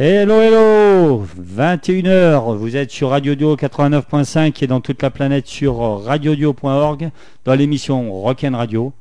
[0.00, 6.04] Hello, hello 21h, vous êtes sur Radio Dio 89.5 et dans toute la planète sur
[6.04, 7.10] radiodio.org
[7.44, 8.92] dans l'émission Rock'n Radio.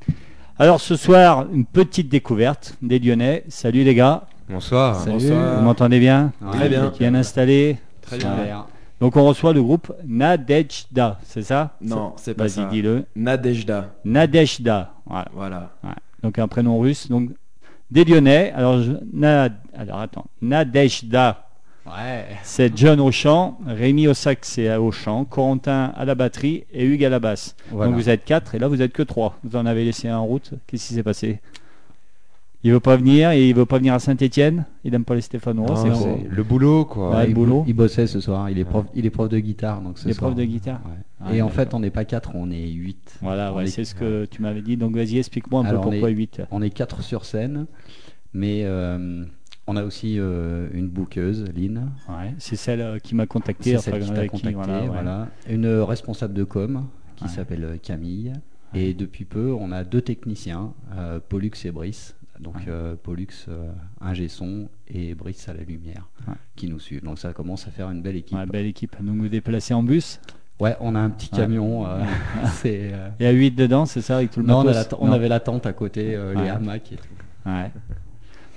[0.58, 3.44] Alors ce soir, une petite découverte des Lyonnais.
[3.48, 4.24] Salut les gars.
[4.50, 4.96] Bonsoir.
[4.96, 5.20] Salut.
[5.30, 6.92] Vous m'entendez bien Très bien.
[6.98, 8.66] Bien installé Très bien.
[9.00, 11.76] Donc on reçoit le groupe Nadejda, c'est ça?
[11.80, 12.70] Non, c'est pas Vas-y, ça.
[12.72, 13.06] dis-le.
[13.16, 13.94] Nadejda.
[14.04, 14.94] Nadejda.
[15.06, 15.28] Voilà.
[15.32, 15.70] Voilà.
[15.84, 15.92] Ouais.
[16.24, 17.08] Donc un prénom russe.
[17.08, 17.30] Donc
[17.92, 18.52] des Lyonnais.
[18.56, 20.26] Alors, je- Na- alors attends.
[20.42, 21.44] Nadejda.
[21.86, 22.26] Ouais.
[22.44, 26.84] C'est John au chant, Rémi au sax et au chant, Corentin à la batterie et
[26.86, 27.56] Hugues à la basse.
[27.72, 27.90] Voilà.
[27.92, 29.38] Donc vous êtes quatre et là vous êtes que trois.
[29.46, 30.52] Vous en avez laissé un en route.
[30.68, 31.40] Qu'est-ce qui s'est passé?
[32.68, 34.66] Il veut pas venir et il veut pas venir à Saint-Étienne.
[34.84, 35.68] Il aime pas les Stéphanois.
[35.68, 37.12] Non, c'est le boulot, quoi.
[37.12, 37.64] Ouais, le il, boulot.
[37.66, 38.50] il bossait ce soir.
[38.50, 39.82] Il est prof, il est prof de guitare.
[39.82, 40.32] Donc ce Les soir.
[40.32, 40.82] profs de guitare.
[40.86, 40.98] Ouais.
[41.22, 43.18] Ah, Et en fait, on n'est pas quatre, on est huit.
[43.22, 44.76] Voilà, On ouais, est- c'est ce que tu m'avais dit.
[44.76, 46.42] Donc vas-y, explique-moi un Alors, peu on pourquoi est- 8.
[46.52, 47.68] On est quatre sur scène,
[48.34, 49.24] mais euh,
[49.66, 51.92] on a aussi euh, une bouqueuse, Lynn.
[52.10, 53.78] Ouais, c'est celle euh, qui m'a contacté.
[53.78, 54.88] C'est celle qui t'a contacté, voilà, ouais.
[54.88, 55.28] voilà.
[55.50, 56.84] Une responsable de com
[57.16, 58.34] qui s'appelle euh, Camille.
[58.74, 62.16] Et depuis peu, on a deux techniciens, euh, Pollux et Brice.
[62.40, 62.62] Donc Ouais.
[62.68, 66.34] euh, Pollux, euh, ingé son, et Brice à la lumière, Ouais.
[66.56, 67.04] qui nous suivent.
[67.04, 68.38] Donc ça commence à faire une belle équipe.
[68.52, 68.96] Belle équipe.
[69.02, 70.20] Donc vous déplacez en bus.
[70.60, 71.40] Ouais, on a un petit Ouais.
[71.42, 71.86] camion.
[71.88, 72.04] euh,
[72.66, 75.14] euh, Il y a 8 dedans, c'est ça, avec tout le non, on, a la
[75.16, 76.44] avait la tente à côté, euh, Ouais.
[76.44, 77.50] les hamacs et tout.
[77.50, 77.72] Ouais.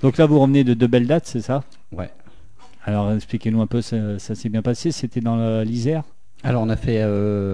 [0.01, 1.63] Donc là, vous revenez de deux belles dates, c'est ça?
[1.91, 2.09] Ouais.
[2.83, 4.91] Alors expliquez-nous un peu, ça, ça s'est bien passé.
[4.91, 6.03] C'était dans l'Isère?
[6.43, 6.99] Alors on a fait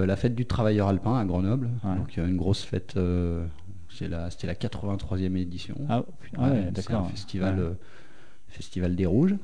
[0.05, 1.69] la fête du travailleur alpin à Grenoble.
[1.83, 2.97] Donc une grosse fête.
[4.05, 5.75] La- C'était la 83e édition.
[5.89, 6.03] Ah,
[6.37, 7.05] ah ouais, Ouais, c'est d'accord.
[7.05, 7.61] un festival, Ouais.
[7.61, 7.73] euh,
[8.47, 9.35] festival des Rouges.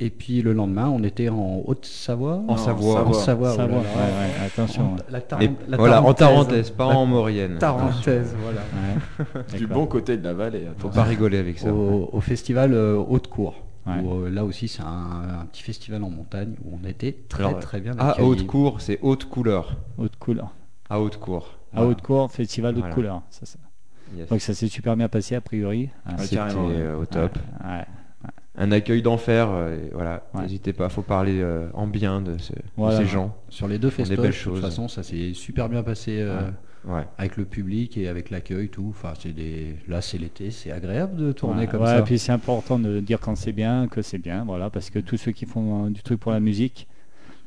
[0.00, 2.42] Et puis le lendemain, on était en Haute-Savoie.
[2.48, 3.06] En Savoie.
[3.06, 4.96] En Savoie, ouais, ouais, attention.
[5.08, 6.70] La, Tar- Et la voilà, en Tarentaise.
[6.70, 7.58] Pas La en Maurienne.
[7.58, 8.60] Tarentaise, voilà.
[9.38, 9.42] Ouais.
[9.58, 10.66] Du bon côté de la vallée.
[10.78, 10.96] Faut Attends.
[10.96, 11.72] pas rigoler avec ça.
[11.72, 13.54] Au, au festival euh, Haute-Cour.
[13.86, 14.00] Ouais.
[14.02, 17.44] où, euh, là aussi, c'est un, un petit festival en montagne où on était très
[17.44, 18.26] Alors, très bien À accueillis.
[18.28, 19.76] haute cour, c'est haute couleur.
[19.98, 20.54] Haute couleur.
[20.90, 21.58] À haute cour.
[21.76, 22.94] À haute cour, festival de Voilà.
[22.94, 23.22] couleur.
[23.30, 23.58] Ça, ça.
[24.16, 24.28] Yes.
[24.28, 25.88] Donc ça s'est super bien passé a priori.
[26.06, 26.44] Ah, C'était ouais.
[26.54, 27.36] euh, au top.
[27.64, 27.84] Ouais.
[28.56, 29.48] Un accueil d'enfer.
[29.50, 30.22] euh, voilà.
[30.34, 30.42] Ouais.
[30.42, 32.98] N'hésitez pas, faut parler euh, en bien de, ce- de Voilà.
[32.98, 33.34] ces gens.
[33.48, 34.60] Sur les deux des festivals, belles de toute choses.
[34.60, 36.50] façon, ça s'est super bien passé euh,
[36.86, 37.04] Ouais.
[37.18, 38.88] avec le public et avec l'accueil, tout.
[38.90, 39.74] Enfin, c'est des...
[39.88, 41.98] Là, c'est l'été, c'est agréable de tourner Ouais, comme ouais, ça.
[42.00, 44.98] et puis c'est important de dire quand c'est bien, que c'est bien, voilà, parce que
[45.00, 46.86] tous ceux qui font du truc pour la musique,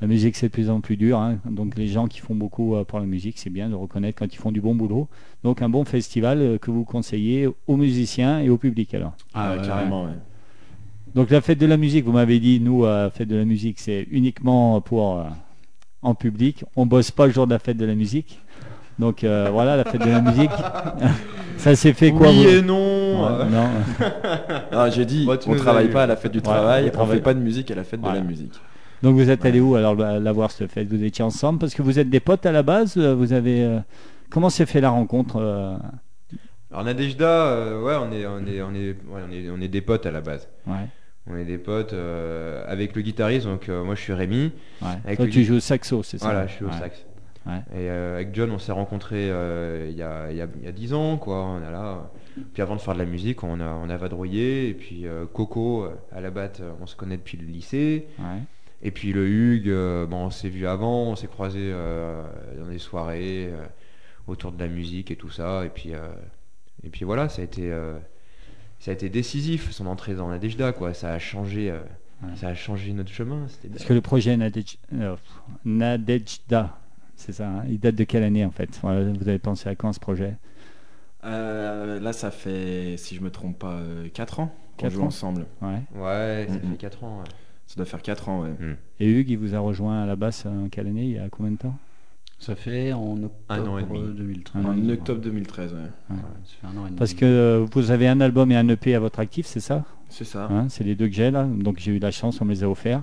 [0.02, 1.38] la musique c'est de plus en plus dur, hein.
[1.50, 4.31] donc les gens qui font beaucoup euh, pour la musique, c'est bien de reconnaître quand
[4.31, 5.08] ils font du bon boulot.
[5.44, 9.13] Donc un bon festival euh, que vous conseillez aux musiciens et au public alors.
[9.34, 10.12] Ah, Ouais, ouais, carrément, ouais.
[11.16, 13.46] Donc la fête de la musique, vous m'avez dit, nous, euh, la fête de la
[13.46, 15.24] musique, c'est uniquement pour euh,
[16.03, 16.63] en public.
[16.75, 18.40] On bosse pas le jour de la fête de la musique.
[19.00, 20.52] Donc euh, voilà, la fête de la musique.
[21.57, 23.25] Ça s'est fait quoi oui vous et non.
[23.25, 23.68] Ouais, non.
[24.72, 26.92] Ah, j'ai dit, tu on travaille pas à la fête du Ouais, travail, on on
[26.92, 28.54] travaille fait pas de musique à la fête de la musique.
[29.04, 31.60] Donc vous êtes allé où alors la, voir cette fête Vous étiez ensemble?
[31.60, 32.96] Parce que vous êtes des potes à la base.
[32.98, 33.80] euh, Vous avez euh,
[34.30, 35.76] comment s'est fait la rencontre euh,
[36.72, 39.82] Alors Nadejda, ouais, on est, on est, on est, ouais, on est, on est des
[39.82, 40.48] potes à la base.
[40.66, 40.88] Ouais,
[41.30, 43.46] On est des potes euh, avec le guitariste.
[43.46, 44.52] Donc euh, moi, je suis Rémi.
[44.82, 44.88] ouais.
[45.06, 46.26] Avec Toi le tu joues au saxo, c'est ça?
[46.26, 47.06] Voilà, je suis au sax.
[47.48, 51.16] Et euh, avec John, on s'est rencontrés il y, a, il y, a, 10 ans,
[51.18, 51.46] quoi.
[51.46, 52.10] On a là.
[52.54, 54.68] Puis avant de faire de la musique, on a, on a vadrouillé.
[54.68, 58.08] Et puis Coco, à la batte, on se connaît depuis le lycée.
[58.20, 58.42] Ouais.
[58.81, 62.24] Et puis le Hugues, euh, bon, on s'est vu avant, on s'est croisés euh,
[62.59, 63.65] dans des soirées euh,
[64.27, 65.65] autour de la musique et tout ça.
[65.65, 66.07] Et puis, euh,
[66.83, 67.97] et puis voilà, ça a été, euh,
[68.79, 70.94] ça a été décisif son entrée dans la Dejda, quoi.
[70.94, 71.79] Ça a changé, euh,
[72.24, 72.35] Ouais.
[72.35, 73.45] ça a changé notre chemin.
[73.71, 74.77] Parce que le projet Nadej-
[75.65, 76.77] Nadejda,
[77.15, 77.47] c'est ça.
[77.47, 78.79] hein, il date de quelle année en fait?
[78.81, 78.88] Vous
[79.29, 80.35] avez pensé à quand ce projet?
[81.24, 83.79] Euh, là, ça fait, si je me trompe pas,
[84.13, 84.47] 4 ans
[84.77, 85.45] qu'on Quatre joue ans ensemble.
[85.62, 85.81] Ouais.
[85.95, 87.19] Ouais, ça fait 4 ans.
[87.19, 87.29] ouais.
[87.68, 88.50] Ça doit faire 4 ans, ouais.
[89.00, 91.28] Et Hugues, il vous a rejoint à la basse en quelle année Il y a
[91.30, 91.75] combien de temps?
[92.40, 94.00] Ça fait en octobre Un an et demi.
[94.16, 94.62] 2013.
[94.64, 95.80] Un an et En octobre 2013, ouais.
[95.80, 96.16] Ouais,
[96.46, 96.98] ça fait un an et demi.
[96.98, 99.84] Parce que euh, vous avez un album et un EP à votre actif, c'est ça?
[100.10, 100.48] C'est ça.
[100.52, 102.64] Hein, c'est les deux que j'ai là, donc j'ai eu la chance, on me les
[102.64, 103.02] a offerts.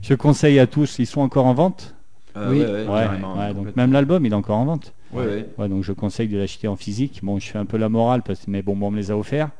[0.00, 1.94] Je conseille à tous, ils sont encore en vente?
[2.36, 2.58] Euh, Oui.
[2.60, 4.94] ouais, ouais, Ouais, carrément, ouais, donc même l'album, il est encore en vente.
[5.12, 5.46] Ouais, ouais.
[5.58, 7.20] Ouais, donc je conseille de l'acheter en physique.
[7.22, 9.16] Bon, je fais un peu la morale, parce, mais bon, bon, on me les a
[9.16, 9.50] offerts.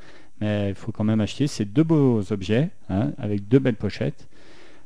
[0.40, 1.46] Mais il faut quand même acheter.
[1.46, 4.26] C'est deux beaux objets, hein, avec deux belles pochettes.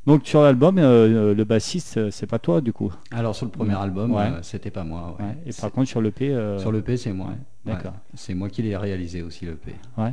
[0.07, 2.93] Donc sur l'album, euh, le bassiste, euh, c'est pas toi du coup.
[3.11, 4.23] Alors sur le premier album, Ouais.
[4.31, 5.17] euh, c'était pas moi.
[5.19, 5.25] ouais.
[5.25, 5.37] Ouais.
[5.47, 7.27] Et par contre sur l'EP, euh, sur le P, c'est moi.
[7.29, 7.75] ouais, Ouais.
[7.75, 7.95] d'accord.
[8.15, 9.75] C'est moi qui l'ai réalisé aussi le P.
[9.99, 10.13] Ouais.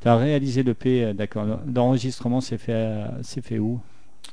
[0.00, 1.46] Tu as réalisé l'EP, euh, d'accord.
[1.72, 3.80] L'enregistrement s'est fait, euh, c'est fait où?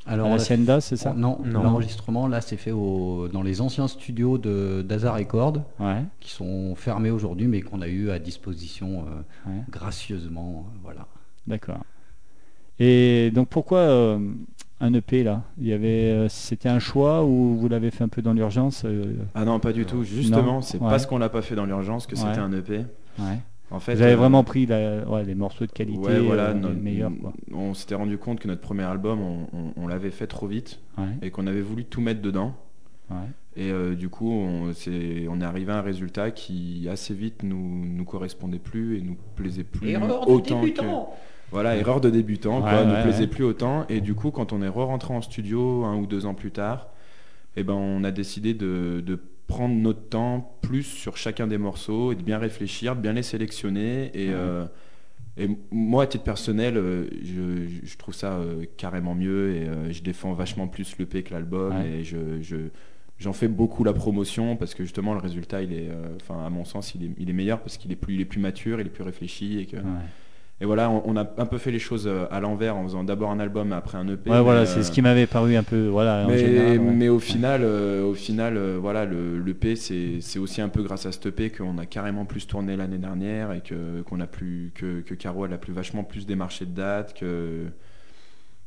[0.06, 1.14] Alors À la a- Sienda, c'est ça?
[1.14, 1.62] Non, Non.
[1.64, 6.04] l'enregistrement là c'est fait au, dans les anciens studios de d'Azar Records Ouais.
[6.22, 9.62] qui sont fermés aujourd'hui mais qu'on a eu à disposition euh, Ouais.
[9.70, 10.66] gracieusement.
[10.68, 11.06] euh, voilà.
[11.48, 11.80] D'accord.
[12.80, 14.20] Et donc pourquoi euh,
[14.82, 18.08] un EP là Il y avait, euh, c'était un choix ou vous l'avez fait un
[18.08, 20.04] peu dans l'urgence euh, Ah non, pas du tout.
[20.04, 20.90] Justement, c'est ouais.
[20.90, 22.22] parce qu'on l'a pas fait dans l'urgence que Ouais.
[22.22, 22.78] c'était un EP.
[23.20, 23.40] ouais.
[23.72, 26.48] En fait, Vous avez euh, vraiment pris la- ouais, les morceaux de qualité, ouais, voilà,
[26.48, 27.34] euh, no- les meilleurs quoi.
[27.54, 30.80] On s'était rendu compte que notre premier album, on, on- on l'avait fait trop vite
[30.98, 32.56] Ouais, et qu'on avait voulu tout mettre dedans.
[33.12, 33.16] ouais.
[33.56, 37.44] Et euh, du coup, on, c'est- on est arrivé à un résultat qui assez vite
[37.44, 40.70] nous, nous correspondait plus et nous plaisait plus autant que
[41.52, 43.86] voilà erreur de débutant quoi, ouais, plaisait plus autant.
[43.90, 46.88] Et du coup, quand on est re-rentré en studio un ou deux ans plus tard,
[47.56, 52.12] eh ben on a décidé de, de prendre notre temps plus sur chacun des morceaux
[52.12, 54.66] et de bien réfléchir, de bien les sélectionner et euh,
[55.38, 59.90] et moi, à titre personnel, euh, je, je trouve ça euh, carrément mieux et euh,
[59.92, 62.00] je défends vachement plus l'EP que l'album Ouais.
[62.00, 62.68] et je, je-
[63.20, 65.90] j'en fais beaucoup la promotion parce que justement le résultat, il est,
[66.22, 68.26] enfin à mon sens, il est, il est meilleur parce qu'il est plus, il est
[68.26, 69.84] plus mature, il est plus réfléchi et que ouais.
[70.62, 73.04] Et voilà, on, on a un peu fait les choses euh, à l'envers en faisant
[73.06, 74.30] d'abord un album après un EP.
[74.30, 76.80] Ouais, voilà, mais, c'est euh, ce qui m'avait paru un peu, voilà, en mais, général.
[76.80, 76.94] ouais.
[76.94, 80.84] mais au final, euh, au final, euh, voilà, le l'EP, c'est c'est aussi un peu
[80.84, 84.28] grâce à cet EP qu'on a carrément plus tourné l'année dernière et que qu'on a
[84.28, 87.68] plus que, que Caro elle a plus vachement plus démarché de dates que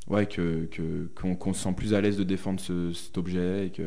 [0.08, 0.68] ouais que
[1.14, 3.82] qu'on se sent plus à l'aise de défendre ce- cet objet et que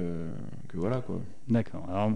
[0.70, 1.20] que voilà quoi.
[1.48, 1.86] D'accord.
[1.90, 2.12] Alors,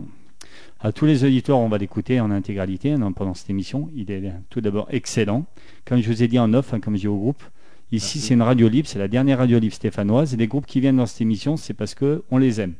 [0.79, 3.89] à tous les auditeurs, on va l'écouter en intégralité hein, pendant cette émission.
[3.95, 5.45] Il est tout d'abord excellent.
[5.85, 7.43] Comme je vous ai dit en off, hein, comme je dis au groupe,
[7.91, 10.33] ici c'est une radio libre, c'est la dernière radio libre stéphanoise.
[10.33, 12.73] Et les groupes qui viennent dans cette émission, c'est parce que on les aime.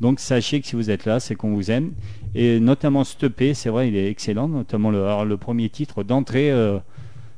[0.00, 1.92] Donc sachez que si vous êtes là, c'est qu'on vous aime.
[2.34, 4.48] Et notamment EP, c'est vrai, il est excellent.
[4.48, 6.78] Notamment le, alors, le premier titre d'entrée, euh,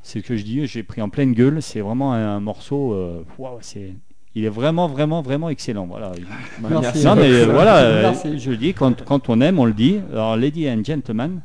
[0.02, 1.60] c'est ce que je dis, j'ai pris en pleine gueule.
[1.60, 2.94] C'est vraiment un, un morceau.
[2.94, 3.22] euh,
[3.60, 3.92] c'est,
[4.34, 5.86] il est vraiment, vraiment, vraiment excellent.
[5.86, 6.12] Voilà.
[6.60, 7.04] Merci.
[7.04, 8.38] Non, mais euh, voilà, euh, Merci.
[8.38, 10.00] je le dis, quand, quand on aime, on le dit.
[10.12, 11.42] Alors, Lady and Gentleman,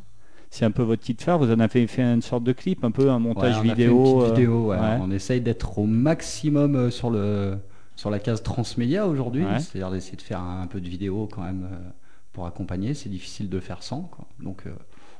[0.49, 1.37] c'est un peu votre petite phare.
[1.37, 3.63] Vous en avez fait une sorte de clip, un peu un montage Ouais, on a
[3.63, 4.19] fait vidéo.
[4.19, 4.77] une euh, vidéo, ouais.
[4.77, 4.97] ouais.
[5.01, 7.57] On essaye d'être au maximum euh, sur, le,
[7.95, 11.67] sur la case transmédia aujourd'hui, c'est-à-dire d'essayer de faire un, peu de vidéo quand même
[11.71, 11.89] euh,
[12.33, 12.93] pour accompagner.
[12.93, 14.03] C'est difficile de faire sans.
[14.03, 14.25] quoi.
[14.41, 14.71] Donc, euh,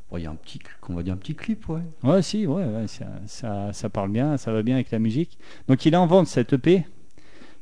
[0.10, 1.82] bon, il y a un petit, on va dire un petit clip, ouais.
[2.04, 5.38] Ouais, si, ouais, ouais, ça, ça, ça parle bien, ça va bien avec la musique.
[5.68, 6.86] Donc, il est en vente cette EP.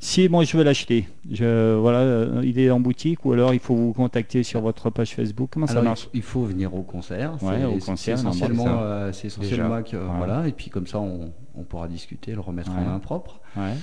[0.05, 3.59] Si moi je veux l'acheter, je, voilà, euh, il est en boutique ou alors il
[3.59, 5.49] faut vous contacter sur votre page Facebook.
[5.51, 7.31] Comment Alors, ça marche il, il faut venir au concert.
[7.41, 10.17] Ouais, C'est- au c'est- concert, C'est non, essentiellement, c'est euh, essentiellement que, Ouais.
[10.17, 10.47] voilà.
[10.47, 13.39] Et puis comme ça, on, on pourra discuter, le remettre en main propre.
[13.57, 13.73] Ouais.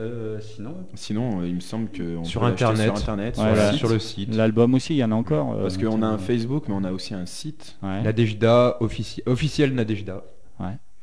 [0.00, 2.86] Euh, sinon, Sinon, euh, il me semble que on Sur peut Internet.
[2.86, 3.78] sur internet, sur, le site.
[3.78, 4.34] sur le site.
[4.34, 5.52] L'album aussi, il y en a encore.
[5.54, 6.18] euh, parce qu'on a un.
[6.18, 8.02] Facebook, mais on a aussi un site Ouais.
[8.02, 10.24] Nadejda, offici- officiel Nadejda.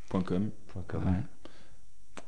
[0.09, 0.49] .com.
[1.05, 1.11] Ouais.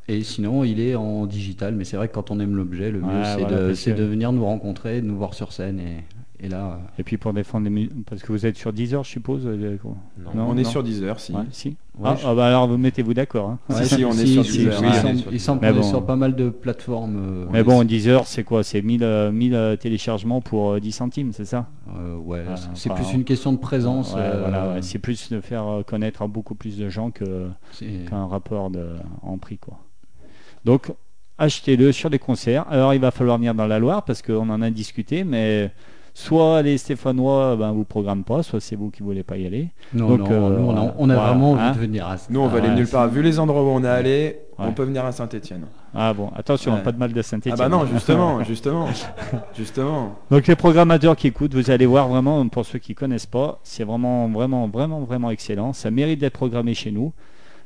[0.09, 3.01] Et sinon, il est en digital, mais c'est vrai que quand on aime l'objet, le
[3.01, 5.33] mieux Ouais, c'est voilà, de, parce c'est que- de venir nous rencontrer, de nous voir
[5.33, 5.79] sur scène.
[5.81, 9.09] Et, et là, Et puis pour défendre les parce que vous êtes sur Deezer, je
[9.09, 9.41] suppose.
[9.45, 9.77] euh.
[9.83, 10.31] Non.
[10.33, 11.33] Non, on est sur Deezer, si.
[11.33, 11.69] Ouais, si.
[11.97, 13.49] Ouais, ah, je- ah, bah alors vous mettez-vous d'accord.
[13.49, 13.59] hein.
[13.83, 14.79] Si, si, on est sur Deezer.
[14.81, 14.93] il Ouais.
[14.93, 17.17] semble, sur il semble Mais qu'on est sur pas mal de plateformes.
[17.17, 18.63] euh, Mais on bon, est- Deezer, c'est quoi?
[18.63, 21.67] C'est 1000, euh, 1000 euh, téléchargements pour euh, 10 centimes, c'est ça?
[21.97, 24.13] Euh, ouais, Ah, c'est- plus une question de présence.
[24.13, 24.81] Ouais, euh, voilà, ouais.
[24.83, 28.69] C'est plus de faire euh, connaître à beaucoup plus de gens que, c'est- qu'un rapport
[28.69, 28.85] de,
[29.21, 29.57] en prix.
[29.57, 29.77] Quoi.
[30.67, 30.91] Donc,
[31.37, 32.65] achetez-le sur des concerts.
[32.69, 35.71] Alors, il va falloir venir dans la Loire parce qu'on en a discuté, mais
[36.13, 39.69] soit les Stéphanois ben, vous programment pas, soit c'est vous qui voulez pas y aller.
[39.93, 40.95] Non, Donc, non, euh, nous, on a, voilà.
[40.97, 41.71] on a Voilà, vraiment envie hein.
[41.71, 43.07] de venir à Nous, on va Ah aller nulle part.
[43.07, 44.65] Vu les endroits où on est allé, Ouais.
[44.67, 45.67] on peut venir à Saint-Etienne.
[45.93, 46.81] Ah bon, attention, Ouais.
[46.81, 48.87] pas de mal de saint Ah bah non, justement, justement,
[49.55, 50.15] justement.
[50.31, 53.83] Donc les programmateurs qui écoutent, vous allez voir vraiment, pour ceux qui connaissent pas, c'est
[53.85, 55.71] vraiment, vraiment, vraiment, vraiment excellent.
[55.73, 57.13] Ça mérite d'être programmé chez nous.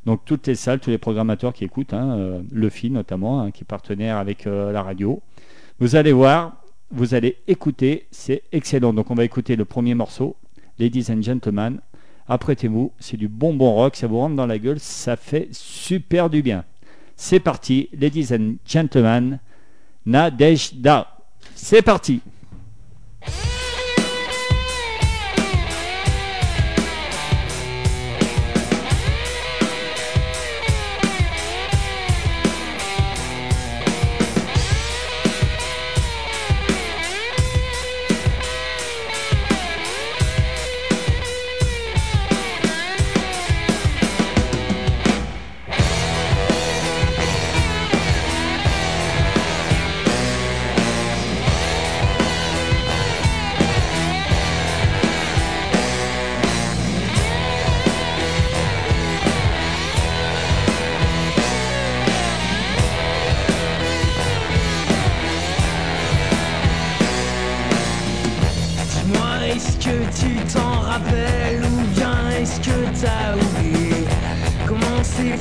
[0.05, 3.63] Donc toutes les salles, tous les programmateurs qui écoutent, hein, euh, le notamment, hein, qui
[3.63, 5.21] est partenaire avec euh, la radio.
[5.79, 8.93] Vous allez voir, vous allez écouter, c'est excellent.
[8.93, 10.35] Donc on va écouter le premier morceau,
[10.79, 11.79] Ladies and Gentlemen.
[12.27, 16.41] Apprêtez-vous, c'est du bonbon rock, ça vous rentre dans la gueule, ça fait super du
[16.41, 16.63] bien.
[17.15, 19.39] C'est parti, Ladies and Gentlemen,
[20.05, 21.17] Nadejda.
[21.55, 22.21] C'est parti.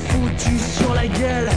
[0.09, 1.49] Foutu sur la gueule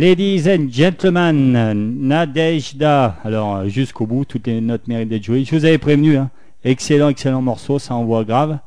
[0.00, 1.52] Ladies and gentlemen,
[2.06, 3.16] Nadejda.
[3.24, 5.44] Alors, euh, jusqu'au bout, toutes les notes méritent d'être jouées.
[5.44, 6.28] Je vous avais prévenu, hein.
[6.64, 8.58] excellent, excellent morceau, ça envoie grave.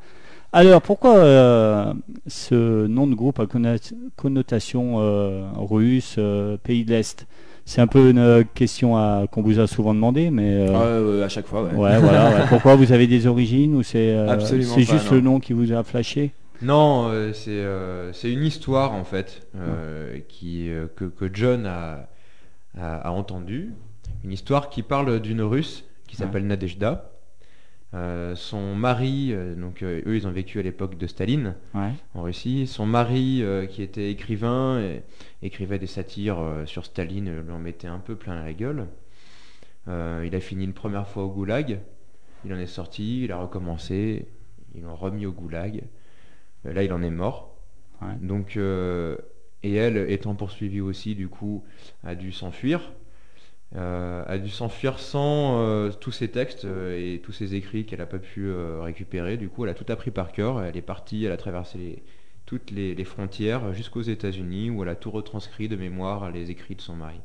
[0.52, 1.92] Alors, pourquoi euh,
[2.26, 3.76] ce nom de groupe a conna-
[4.16, 7.28] connotation euh, russe, euh, pays de l'Est?
[7.64, 10.50] C'est un peu une euh, question à- qu'on vous a souvent demandé, mais...
[10.68, 11.74] euh, Ouais, ouais, à chaque fois, ouais.
[11.76, 12.30] ouais, voilà.
[12.30, 12.42] ouais.
[12.48, 15.12] Pourquoi vous avez des origines ou c'est euh, c'est juste non.
[15.16, 16.32] le nom qui vous a flashé?
[16.62, 21.64] Non, euh, c'est euh, c'est une histoire en fait euh, qui, euh, que, que John
[21.66, 22.08] a,
[22.76, 23.72] a, a entendue.
[24.24, 27.06] Une histoire qui parle d'une russe qui s'appelle Nadejda.
[28.36, 31.90] Son mari, donc eux ils ont vécu à l'époque de Staline Ouais.
[32.14, 32.66] en Russie.
[32.68, 35.02] Son mari qui était écrivain et
[35.42, 38.86] écrivait des satires sur Staline lui en mettait un peu plein la gueule.
[39.88, 41.80] Il a fini une première fois au goulag.
[42.44, 44.26] Il en est sorti, il a recommencé,
[44.76, 45.82] ils l'ont remis au goulag.
[46.66, 47.56] Euh, Là, il en est mort.
[48.02, 48.08] Ouais.
[48.20, 49.16] Donc, euh,
[49.62, 51.64] et elle, étant poursuivie aussi, du coup,
[52.04, 52.92] a dû s'enfuir.
[53.76, 58.00] Euh, a dû s'enfuir sans euh, tous ses textes euh, et tous ses écrits qu'elle
[58.00, 59.36] n'a pas pu euh, récupérer.
[59.36, 60.60] Du coup, elle a tout appris par cœur.
[60.62, 62.02] Elle est partie, elle a traversé les-
[62.46, 66.74] toutes les, les frontières jusqu'aux États-Unis où elle a tout retranscrit de mémoire les écrits
[66.74, 67.20] de son mari.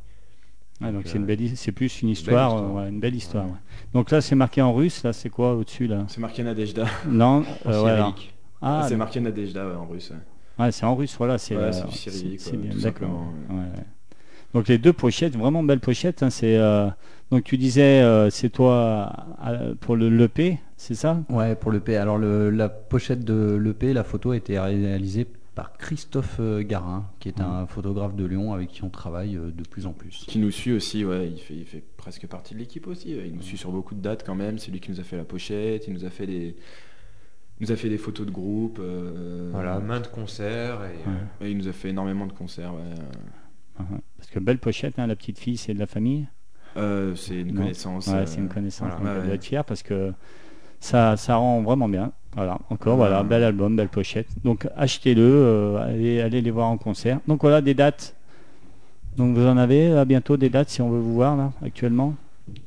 [0.82, 2.78] Donc c'est une belle, hi- c'est plus une histoire, histoire.
[2.78, 3.46] euh, ouais, une belle histoire.
[3.46, 3.52] Ouais.
[3.52, 3.58] ouais.
[3.94, 5.02] Donc là, c'est marqué en russe.
[5.04, 6.04] Là, c'est quoi au-dessus là?
[6.10, 6.86] C'est marqué Nadejda.
[7.08, 8.12] Non, En euh,
[8.60, 8.84] cyrillique.
[8.84, 10.12] Ah, c'est marqué Nadejda ouais, en russe.
[10.60, 10.72] ouais.
[10.72, 11.16] c'est en russe.
[11.18, 11.92] Voilà, c'est euh, d'accord.
[12.80, 13.84] simplement, Ouais, ouais.
[14.54, 16.24] Donc les deux pochettes, vraiment belles pochettes.
[16.24, 16.88] hein, c'est euh,
[17.32, 19.12] donc tu disais, euh, c'est toi
[19.46, 21.20] euh, pour le l'EP, c'est ça?
[21.30, 21.98] Ouais, pour l'EP.
[21.98, 27.06] Alors, le- la pochette de l'EP, la photo a été réalisée par Christophe euh, Garin,
[27.20, 30.24] qui est un photographe de Lyon avec qui on travaille de plus en plus.
[30.28, 33.14] Qui nous suit aussi, ouais, il fait, il fait presque partie de l'équipe aussi.
[33.16, 33.24] ouais.
[33.28, 34.58] Il nous suit sur beaucoup de dates quand même.
[34.58, 36.56] C'est lui qui nous a fait la pochette, il nous a fait des,
[37.60, 38.80] nous a fait des photos de groupe.
[38.82, 40.80] euh, Voilà, main de concert.
[40.84, 41.16] Et, Ouais.
[41.42, 42.74] euh, et il nous a fait énormément de concerts.
[42.74, 43.84] ouais.
[43.84, 44.00] Uh-huh.
[44.18, 46.28] Parce que belle pochette, hein, la petite fille, c'est de la famille.
[46.78, 48.08] Euh, c'est une connaissance.
[48.08, 48.92] Ouais, euh, c'est une connaissance.
[49.02, 49.34] doit ouais.
[49.36, 50.12] être fière parce que
[50.80, 52.12] ça, ça rend vraiment bien.
[52.36, 54.28] Voilà, encore, voilà, bel album, belle pochette.
[54.44, 57.20] Donc achetez-le, euh, allez, allez les voir en concert.
[57.28, 58.16] Donc voilà, des dates.
[59.16, 62.14] Donc vous en avez à bientôt des dates si on veut vous voir là, actuellement?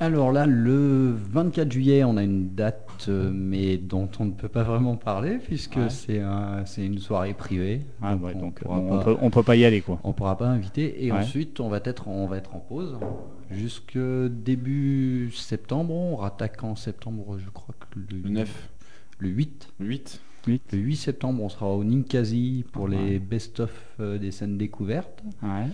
[0.01, 4.49] Alors là, le 24 juillet, on a une date, euh, mais dont on ne peut
[4.49, 5.89] pas vraiment parler, puisque Ouais.
[5.91, 7.83] c'est un- c'est une soirée privée.
[8.03, 10.01] Ah Donc ouais, on donc pas- peut, pas y aller quoi.
[10.03, 11.19] On pourra pas inviter et Ouais.
[11.19, 12.99] ensuite on va être on va être en pause
[13.53, 15.95] jusque début septembre.
[15.95, 18.69] On rattaque en septembre, je crois que le, Le 9,
[19.21, 19.69] le 8.
[19.81, 20.21] 8.
[20.47, 20.63] Huit.
[20.73, 22.97] Le 8 septembre, on sera au Ninkasi pour Ouais.
[22.97, 25.23] les best-of euh, des scènes découvertes.
[25.43, 25.67] Ouais.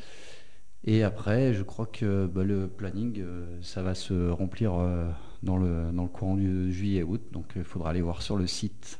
[0.86, 5.08] Et après, je crois que bah, le planning, euh, ça va se remplir euh,
[5.42, 7.22] dans, le, dans le courant du juillet-août.
[7.32, 8.98] Donc il faudra aller voir sur le site.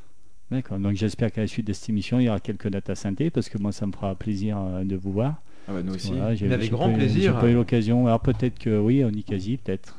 [0.51, 0.79] D'accord.
[0.79, 3.29] Donc j'espère qu'à la suite de cette émission, il y aura quelques dates à synthé
[3.29, 5.41] parce que moi ça me fera plaisir euh, de vous voir.
[5.67, 6.11] Ah bah, nous aussi.
[6.11, 7.33] Voilà, j'ai- Mais avec j'ai grand pas plaisir.
[7.35, 8.07] J'ai pas eu l'occasion.
[8.07, 9.95] Alors peut-être que oui, au Nicasie, peut-être.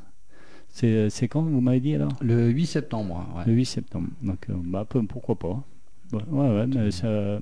[0.68, 2.12] C'est c'est quand vous m'avez dit alors?
[2.20, 3.44] Le 8 septembre, ouais.
[3.46, 4.09] Le 8 septembre.
[4.22, 5.62] Donc, euh, bah, pourquoi pas.
[6.12, 7.38] Ouais, ouais, ouais, mais ça-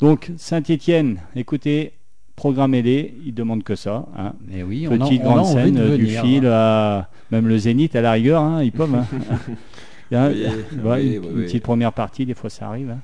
[0.00, 1.92] Donc, Saint-Étienne, écoutez,
[2.36, 4.06] programmez-les, ils demandent que ça.
[4.16, 4.32] Hein.
[4.52, 6.50] Et oui, on a, Petite on a grande scène, du fil hein.
[6.52, 8.94] à même le Zénith à la rigueur, hein, ils peuvent.
[8.94, 9.06] hein.
[10.14, 10.34] Oui, oui,
[10.74, 11.44] une, oui, une oui.
[11.44, 12.94] petite première partie, des fois ça arrive.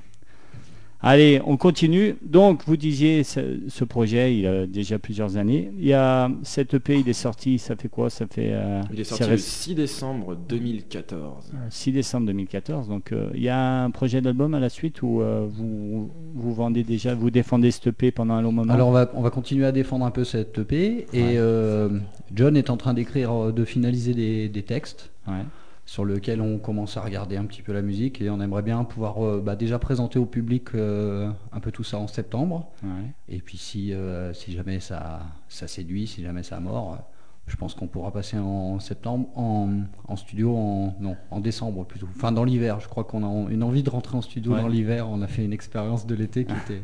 [1.01, 2.17] Allez, on continue.
[2.21, 5.71] Donc, vous disiez, ce, ce projet, il a déjà plusieurs années.
[5.79, 8.09] Il y a cette EP, il est sorti, ça fait quoi?
[8.09, 8.49] Ça fait.
[8.51, 11.51] euh, Il est sorti le réc- 6 décembre 2014.
[11.69, 12.89] 6 décembre 2014.
[12.89, 16.53] Donc, euh, il y a un projet d'album à la suite où euh, vous, vous
[16.53, 18.73] vendez déjà, vous défendez cette EP pendant un long moment?
[18.73, 21.33] Alors on va, on va continuer à défendre un peu cette EP et Ouais.
[21.37, 21.89] euh,
[22.35, 25.35] John est en train d'écrire, de finaliser des, des textes Ouais.
[25.89, 28.83] Sur lesquels on commence à regarder un petit peu la musique et on aimerait bien
[28.83, 32.69] pouvoir euh, bah, déjà présenter au public euh, un peu tout ça en septembre.
[32.83, 32.89] Ouais.
[33.27, 36.99] Et puis si, euh, si jamais ça, ça séduit, si jamais ça mord,
[37.47, 42.07] je pense qu'on pourra passer en septembre, en, en studio, en, non, en décembre plutôt.
[42.15, 44.61] Enfin dans l'hiver, je crois qu'on a une envie de rentrer en studio Ouais.
[44.61, 45.09] dans l'hiver.
[45.09, 46.83] On a fait une expérience de l'été qui était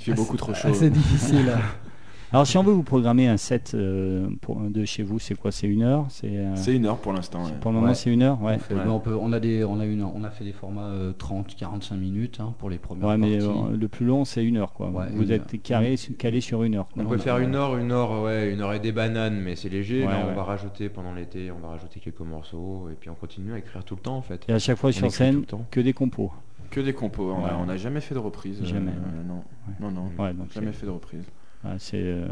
[0.00, 0.68] Il fait beaucoup trop chaud.
[0.68, 1.52] assez difficile.
[2.34, 5.52] Alors, si on veut vous programmer un set euh, pour, de chez vous, c'est quoi?
[5.52, 6.06] C'est une heure?
[6.08, 7.44] C'est euh, C'est une heure pour l'instant.
[7.44, 7.52] ouais.
[7.60, 7.94] Pour le moment, Ouais.
[7.94, 8.42] c'est une heure?
[8.42, 8.54] Ouais.
[8.56, 8.80] On, fait- Ouais.
[8.84, 11.94] mais on, peut, on, a des, on, a une, on a fait des formats 30-45
[11.96, 13.46] minutes hein, pour les premières Ouais, mais parties.
[13.72, 14.72] euh, le plus long, c'est une heure.
[14.72, 14.88] Quoi.
[14.90, 16.88] Ouais, vous une êtes carré, calé sur une heure.
[16.88, 17.02] quoi.
[17.02, 19.54] On Non, peut faire une heure, une heure, ouais, une heure et des bananes, mais
[19.54, 20.00] c'est léger.
[20.04, 20.32] Ouais, Là, ouais.
[20.32, 23.58] on va rajouter pendant l'été, on va rajouter quelques morceaux, et puis on continue à
[23.58, 24.44] écrire tout le temps en fait.
[24.48, 25.66] Et à chaque fois On sur scène, tout le temps.
[25.70, 26.32] que des compos.
[26.70, 27.30] Que des compos.
[27.30, 27.54] On a- Ouais.
[27.60, 28.60] On n'a jamais fait de reprise.
[28.60, 28.90] euh, Jamais.
[29.28, 29.34] non.
[29.68, 29.74] Ouais.
[29.78, 30.10] non, non.
[30.20, 31.22] Ouais, donc Jamais fait de reprise.
[31.64, 32.26] Ouais, c'est, euh,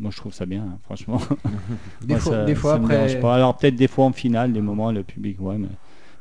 [0.00, 1.20] moi, je trouve ça bien, hein, franchement.
[2.02, 3.34] Des Moi, fois, ça- des fois ça me après, pas.
[3.34, 5.68] Alors peut-être des fois en finale, des moments, le public, ouais, mais,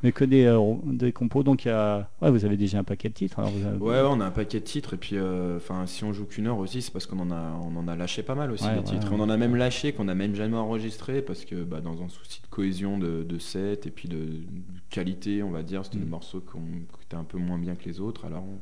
[0.04, 1.44] mais que des, euh, des compos.
[1.44, 3.40] Donc il y a, ouais, vous avez déjà un paquet de titres.
[3.40, 5.86] Alors vous avez- Ouais, ouais, on a un paquet de titres et puis euh, enfin
[5.86, 8.22] si on joue qu'une heure aussi, c'est parce qu'on en a on en a lâché
[8.24, 9.10] pas mal aussi Ouais, ouais, titres.
[9.12, 9.18] ouais.
[9.18, 12.10] On en a même lâché qu'on a même jamais enregistré parce que bah, dans un
[12.10, 14.42] souci de cohésion de, de set et puis de, de
[14.90, 16.02] qualité, on va dire, c'était Mm.
[16.04, 18.26] des morceaux qu'on- qui étaient un peu moins bien que les autres.
[18.26, 18.60] Alors on,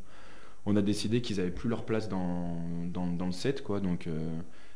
[0.65, 2.57] on a décidé qu'ils avaient plus leur place dans,
[2.93, 3.79] dans, dans le set quoi.
[3.79, 4.17] Donc euh,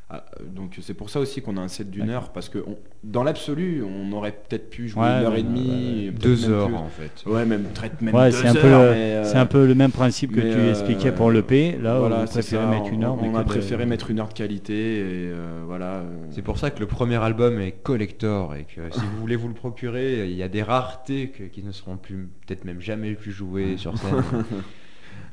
[0.07, 2.77] ah, donc c'est pour ça aussi qu'on a un set d'une heure parce que on-
[3.03, 6.11] dans l'absolu, on aurait peut-être pu jouer Ouais, une heure et demie, ouais, ouais.
[6.11, 6.75] peut-être Deux même heures plus.
[6.75, 7.23] en fait.
[7.25, 10.41] Ouais, même traite même c'est un peu euh, C'est un peu le même principe que
[10.41, 11.75] tu euh, expliquais pour le P.
[11.81, 12.69] Là, voilà, préférez ça.
[12.69, 13.17] mettre une heure.
[13.19, 15.85] On, on a de- préféré mettre une heure de qualité et euh, voilà.
[15.95, 19.35] euh, C'est pour ça que le premier album est collector et que si vous voulez
[19.35, 22.79] vous le procurer, il y a des raretés que- qui ne seront plus, peut-être même
[22.79, 24.11] jamais plus jouées sur scène.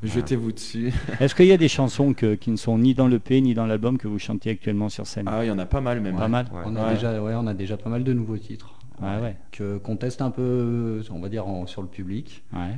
[0.03, 0.91] Jetez-vous dessus.
[1.19, 3.53] Est-ce qu'il y a des chansons que- qui ne sont ni dans le P ni
[3.53, 5.25] dans l'album que vous chantez actuellement sur scène?
[5.27, 6.15] Ah, il y en a pas mal même.
[6.17, 6.47] Pas mal?
[6.53, 6.61] Ouais.
[6.65, 6.93] on, a Ouais.
[6.95, 8.77] déjà, ouais, on a déjà pas mal de nouveaux titres.
[9.01, 9.35] Ouais, ouais.
[9.51, 12.77] Que, qu'on teste un peu, on va dire, en- sur le public, Ouais.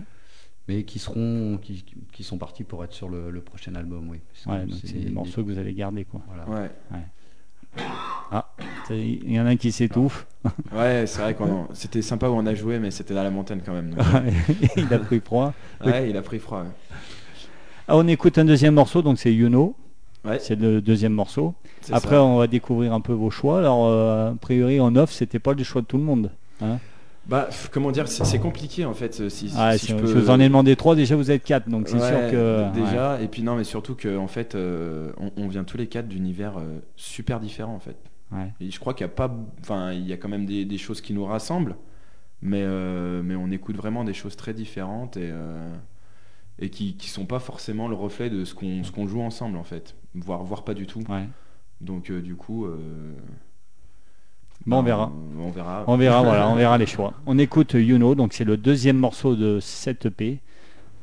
[0.68, 1.84] mais qui seront, qui,
[2.14, 4.20] qui sont partis pour être sur le, le prochain album, oui.
[4.48, 6.22] Ouais, donc c'est des morceaux que vous allez garder quoi.
[6.28, 6.48] voilà.
[6.50, 6.70] Ouais,
[8.32, 8.48] Ah,
[8.90, 10.26] il y en a un qui s'étouffe.
[10.74, 13.60] ouais c'est vrai qu'on c'était sympa où on a joué, mais c'était dans la montagne
[13.66, 13.90] quand même.
[13.96, 14.06] donc.
[14.78, 15.54] il a pris froid.
[15.86, 16.64] ouais, il a pris froid.
[17.88, 19.76] Ah, on écoute un deuxième morceau, donc c'est You Know.
[20.24, 21.54] Ouais, C'est le deuxième morceau.
[21.92, 22.24] Après, ça.
[22.24, 23.60] on va découvrir un peu vos choix.
[23.60, 26.32] Alors, euh, a priori, en off, c'était pas le choix de tout le monde.
[26.64, 26.80] Hein
[27.28, 29.30] Bah, comment dire, c'est compliqué en fait.
[29.30, 31.88] Si, Ah, si si je vous en ai demandé trois, déjà vous êtes quatre, donc
[31.88, 32.74] c'est Ouais, sûr que.
[32.74, 35.88] déjà et puis non mais surtout que en fait euh, on, on vient tous les
[35.88, 37.98] quatre d'univers euh, super différents en fait
[38.32, 38.52] Ouais.
[38.62, 40.78] et je crois qu'il y a pas enfin il y a quand même des, des
[40.80, 41.76] choses qui nous rassemblent
[42.42, 45.74] mais euh, mais on écoute vraiment des choses très différentes et euh,
[46.60, 49.58] et qui qui sont pas forcément le reflet de ce qu'on ce qu'on joue ensemble
[49.58, 51.28] en fait voire voire pas du tout Ouais.
[51.82, 52.78] donc euh, du coup euh,
[54.66, 55.12] Bon, on ben, verra.
[55.38, 57.14] on verra On verra, voilà, on verra les choix.
[57.28, 60.40] On écoute You Know, donc c'est le deuxième morceau de cette EP.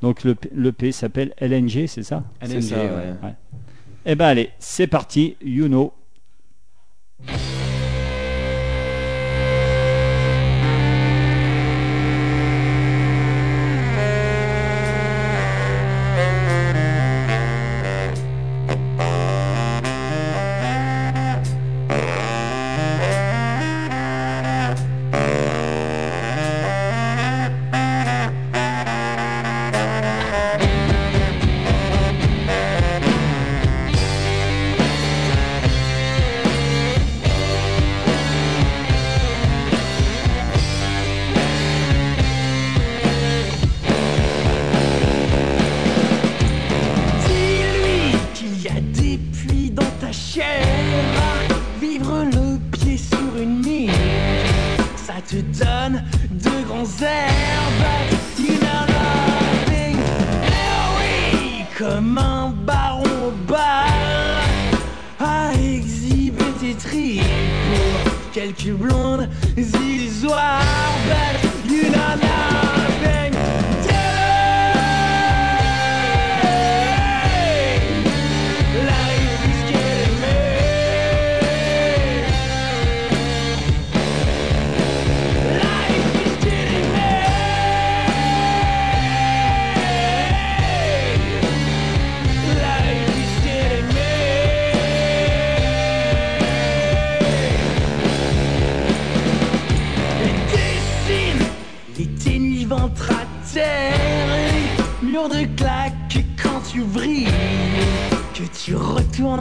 [0.01, 2.25] Donc le, P- le P s'appelle LNG, c'est ça?
[2.43, 3.15] C'est LNG, ça, ouais.
[3.23, 3.35] ouais.
[4.07, 5.93] Eh ben allez, c'est parti, you know.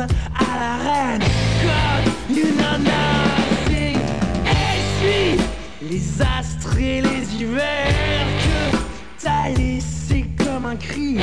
[0.01, 1.21] À l'arène.
[1.63, 3.99] God, you know nothing.
[4.45, 5.39] Essuie
[5.81, 8.77] les astres et les hivers que
[9.23, 11.17] t'as laissé comme un cri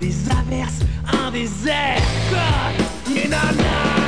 [0.00, 0.80] des averses,
[1.12, 2.02] un désert.
[2.30, 4.01] God, you know nothing.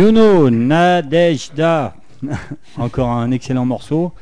[0.00, 1.94] You know, Nadejda.
[2.78, 4.12] Encore un excellent morceau.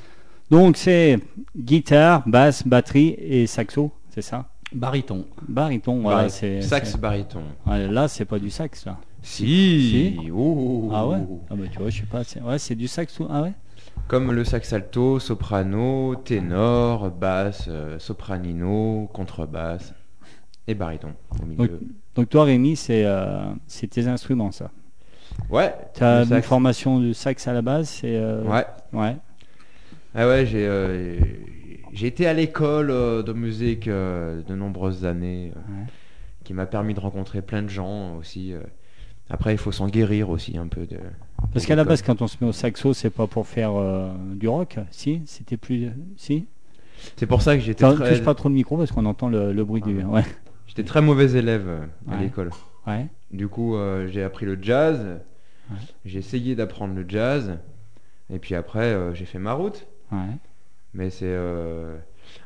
[0.50, 1.20] Donc c'est
[1.56, 4.46] guitare, basse, batterie et saxo, c'est ça?
[4.72, 5.24] Baryton.
[5.48, 6.96] Baryton, voilà, c'est Sax.
[7.64, 8.96] Ouais, là c'est pas du sax là.
[9.22, 10.16] Si.
[10.18, 10.30] Si.
[10.34, 10.90] Oh.
[10.92, 11.18] Ah ouais?
[11.48, 12.24] Ah bah tu vois, je sais pas.
[12.24, 13.52] c'est- Ouais, c'est du sax ou ah ouais?
[14.08, 19.94] Comme le sax alto, soprano, ténor, basse, euh, sopranino, contrebasse
[20.66, 21.80] et au milieu.
[22.16, 24.72] Donc toi Rémi, c'est euh, c'est tes instruments ça?
[25.50, 25.74] Ouais.
[25.94, 28.66] Tu as une formation de sax à la base, c'est euh, Ouais.
[28.92, 29.16] ouais.
[30.14, 31.18] Ah ouais, j'ai euh,
[31.92, 35.86] j'ai été à l'école euh, de musique de nombreuses années, Ouais.
[36.44, 38.52] qui m'a permis de rencontrer plein de gens aussi.
[39.30, 40.86] Après, il faut s'en guérir aussi un peu.
[40.86, 40.96] De,
[41.52, 43.72] Parce qu'à la base, quand on se met au saxo, c'est pas pour faire
[44.34, 45.22] du rock, si?
[45.26, 45.90] C'était plus.
[46.16, 46.46] Si?
[47.16, 49.52] C'est pour ça que j'étais très, Touche pas trop le micro parce qu'on entend le,
[49.52, 50.00] le bruit du.
[50.02, 50.24] Ah Ouais.
[50.66, 51.68] j'étais très mauvais élève
[52.10, 52.22] à Ouais.
[52.24, 52.50] l'école.
[52.86, 53.06] Ouais.
[53.30, 55.20] Du coup, euh, j'ai appris le jazz.
[55.70, 55.76] Ouais.
[56.04, 57.58] J'ai essayé d'apprendre le jazz.
[58.30, 59.86] Et puis après, euh, j'ai fait ma route.
[60.12, 60.18] Ouais.
[60.94, 61.24] Mais c'est.
[61.26, 61.96] euh,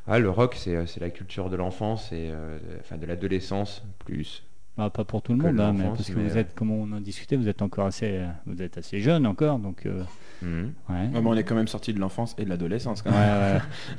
[0.06, 3.82] Ah, le rock, c'est euh, c'est la culture de l'enfance et euh, enfin de l'adolescence
[4.04, 4.44] plus.
[4.78, 6.90] Bah, pas pour tout le monde, hein, mais parce que mais, vous êtes, comme on
[6.92, 10.02] en discutait, vous êtes encore assez, vous êtes assez jeune encore, donc euh,
[10.40, 10.72] Mhm.
[10.88, 10.94] ouais.
[10.96, 13.58] Ouais, mais on est quand même sorti de l'enfance et de l'adolescence quand Ouais.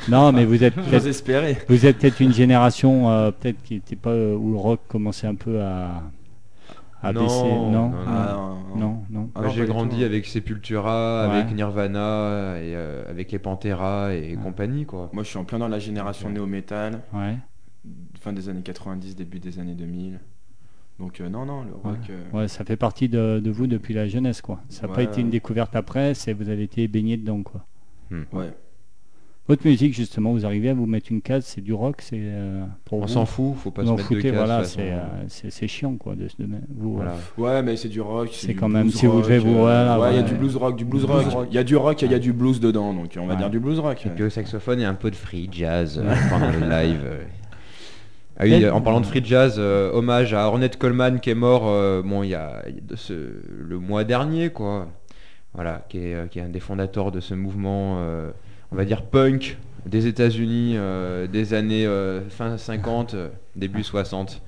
[0.10, 1.58] Non, mais vous êtes peut-être, espérer.
[1.70, 5.36] vous êtes peut-être une génération euh, peut-être qui n'était pas où le rock commençait un
[5.36, 6.02] peu à,
[7.04, 7.44] à Non, baisser.
[7.44, 8.63] Non, non, non, Ah, non,
[9.56, 10.04] j'ai grandi tout.
[10.04, 11.36] avec Sepultura, Ouais.
[11.42, 15.10] avec Nirvana, et euh, avec les Pantera et compagnie, quoi.
[15.14, 16.34] Moi, je suis en plein dans la génération Ok.
[16.36, 17.38] néo-metal, Ouais.
[18.20, 20.20] fin des années 90, début des années 2000.
[21.00, 21.98] Donc euh, non, non, le rock.
[22.12, 24.62] euh, Ouais, ça fait partie de, de vous depuis la jeunesse, quoi.
[24.70, 25.06] Ça n'a pas Ouais.
[25.06, 27.66] été une découverte après, c'est vous avez été baigné dedans, quoi.
[28.32, 28.54] ouais.
[29.50, 32.64] Votre musique, justement, vous arrivez à vous mettre une case, c'est du rock, c'est euh,
[32.86, 35.52] pour On s'en fout, faut pas vous se mettre de voilà, de c'est euh, c'est
[35.52, 36.16] c'est chiant, quoi.
[36.16, 37.16] De, de- vous, Voilà.
[37.38, 38.30] Ouais, mais c'est du rock.
[38.32, 40.36] C'est du quand même- si vous devez vous- euh, voilà, ouais, il y a du
[40.36, 41.48] blues rock, du blues Blues rock.
[41.52, 43.34] Il y a du rock et il y a du blues dedans, donc on va
[43.34, 43.38] Ouais.
[43.38, 44.06] dire du blues rock.
[44.06, 46.60] Et puis au saxophone, il y a un peu de free jazz euh, pendant les
[46.88, 47.02] lives.
[47.04, 47.24] euh.
[48.38, 51.64] Ah oui, en parlant de free jazz, euh, hommage à Ornette Coleman qui est mort
[51.66, 53.14] euh, bon, il y a, il y a de ce,
[53.60, 54.88] le mois dernier, quoi.
[55.54, 58.32] Voilà, qui est, euh, qui est un des fondateurs de ce mouvement, euh,
[58.74, 64.42] on va dire punk des États-Unis euh, des années euh, fin 50, euh, début 60.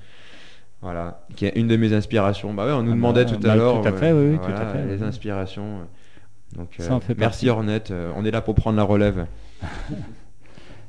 [0.82, 2.52] Voilà, qui est une de mes inspirations.
[2.52, 3.80] Bah ouais, on nous Ah bah, demandait tout bah, à l'heure.
[3.80, 5.04] tout à fait, oui, tout à fait, Les oui.
[5.08, 5.80] inspirations.
[6.54, 7.48] Donc, Ça en fait merci.
[7.48, 9.26] Ornette, euh, on est là pour prendre la relève.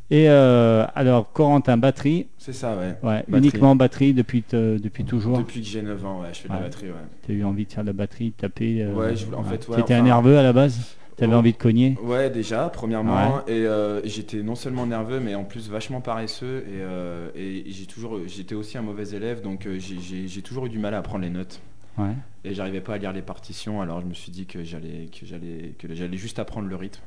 [0.10, 2.96] Et euh, alors, Corentin, batterie, C'est ça, ouais.
[3.04, 3.38] ouais, Batterie.
[3.40, 5.38] uniquement batterie depuis, te- depuis toujours.
[5.40, 6.94] Depuis que j'ai 9 ans, ouais, je fais de la batterie, ouais.
[7.26, 8.84] Tu as eu envie de faire de la batterie, de taper.
[8.84, 10.96] euh, Ouais, je voulais- en fait, ouais, Tu étais un enfin- nerveux à la base?
[11.18, 11.38] Tu avais Oh.
[11.40, 15.68] envie de cogner Ouais, déjà, premièrement, et euh, j'étais non seulement nerveux, mais en plus
[15.70, 20.42] vachement paresseux, et, euh, et j'ai toujours, j'étais aussi un mauvais élève, donc euh, j'ai-
[20.44, 21.60] toujours eu du mal à apprendre les notes,
[21.98, 22.12] Ouais.
[22.46, 25.26] et j'arrivais pas à lire les partitions, alors je me suis dit que j'allais, que
[25.26, 27.02] j'allais, que j'allais juste apprendre le rythme.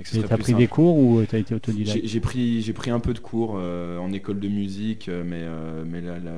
[0.00, 0.58] Et t'as pris simple.
[0.58, 3.54] des cours ou tu as été autodidacte J'ai pris, j'ai pris un peu de cours
[3.56, 5.44] euh, en école de musique, mais,
[5.86, 6.32] mais la, la-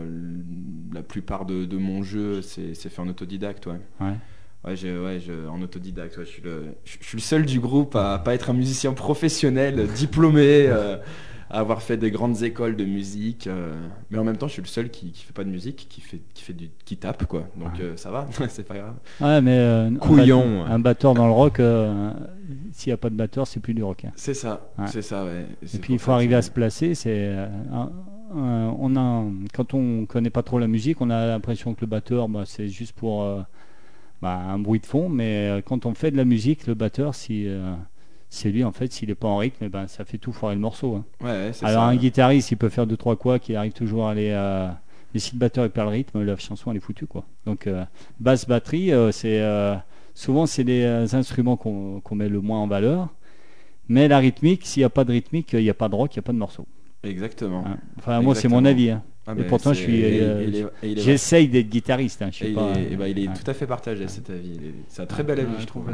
[0.93, 3.81] la plupart de, de mon jeu, c'est c'est fait en autodidacte, ouais.
[4.03, 4.13] Ouais.
[4.65, 7.47] Ouais, je, ouais je- en autodidacte, ouais, je, suis le, je, je suis le seul
[7.47, 10.97] du groupe à pas être un musicien professionnel, diplômé, euh,
[11.49, 13.73] à avoir fait des grandes écoles de musique, euh,
[14.11, 16.01] mais en même temps, je suis le seul qui, qui fait pas de musique, qui
[16.01, 17.47] fait, qui fait du, qui tape, quoi.
[17.57, 17.83] Donc Ouais.
[17.85, 18.95] euh, ça va, c'est pas grave.
[19.21, 20.65] Ouais, mais euh, un Couillon.
[20.65, 22.11] Un batteur dans le rock, euh,
[22.73, 24.05] s'il n'y a pas de batteur, c'est plus du rock.
[24.07, 24.11] hein.
[24.17, 24.87] C'est ça, Ouais.
[24.89, 25.47] c'est ça, ouais.
[25.73, 26.97] Et puis il faut arriver à se placer.
[26.97, 27.93] C'est euh, un-
[28.35, 32.29] on a quand on connaît pas trop la musique, on a l'impression que le batteur,
[32.29, 33.41] bah, c'est juste pour euh,
[34.27, 35.09] bah, un bruit de fond.
[35.09, 37.73] Mais euh, quand on fait de la musique, le batteur, si euh,
[38.29, 40.55] c'est lui en fait, s'il est pas en rythme, eh ben, ça fait tout foirer
[40.55, 40.97] le morceau.
[40.97, 41.05] hein.
[41.21, 41.89] Ouais, ouais, c'est Alors ça.
[41.89, 44.31] un guitariste, il peut faire deux trois quoi, qu'il arrive toujours à aller.
[44.33, 44.69] euh,
[45.15, 47.25] mais si le batteur n'est pas le rythme, la chanson elle est foutue quoi.
[47.47, 47.85] Donc euh,
[48.21, 49.41] basse batterie, euh, c'est
[50.15, 53.09] souvent c'est les instruments qu'on met le moins en valeur.
[53.89, 56.15] Mais la rythmique, s'il n'y a pas de rythmique, il n'y a pas de rock,
[56.15, 56.67] il n'y a pas de morceau.
[57.05, 57.63] Exactement.
[57.67, 57.77] hein.
[57.99, 58.91] Enfin moi c'est mon avis.
[58.91, 59.03] hein.
[59.29, 62.23] Ah, Et mais pourtant, je c'est- suis, euh, J'essaye d'être guitariste.
[62.23, 63.35] hein, je Et il, est, euh, ben, il est ouais.
[63.35, 64.53] tout à fait partagé cet avis.
[64.89, 65.85] C'est un très bel avis, Ouais, je trouve.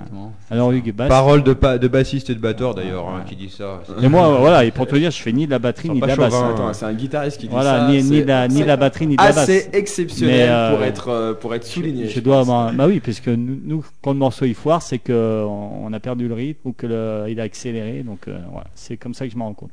[0.50, 1.08] Alors Hugues, basse.
[1.08, 3.82] Parole de, pa- de bassiste et de batteur d'ailleurs, hein, qui dit ça.
[4.02, 6.06] Et moi voilà, et pour te dire, je fais ni de la batterie ni de
[6.06, 6.34] la basse.
[6.34, 6.72] hein.
[6.74, 7.88] C'est un guitariste qui dit Voilà, ça.
[7.88, 9.38] ni, ni c'est- de la, ni c'est la batterie ni de la basse.
[9.38, 12.08] assez exceptionnel Mais, euh, pour être euh, pour être souligné.
[12.08, 14.98] Je, je dois bah oui, parce que nous, nous, quand le morceau il foire, c'est
[14.98, 18.02] que on on a perdu le rythme ou que le- il a accéléré.
[18.02, 19.70] Donc voilà, c'est comme ça que je m'en rends compte.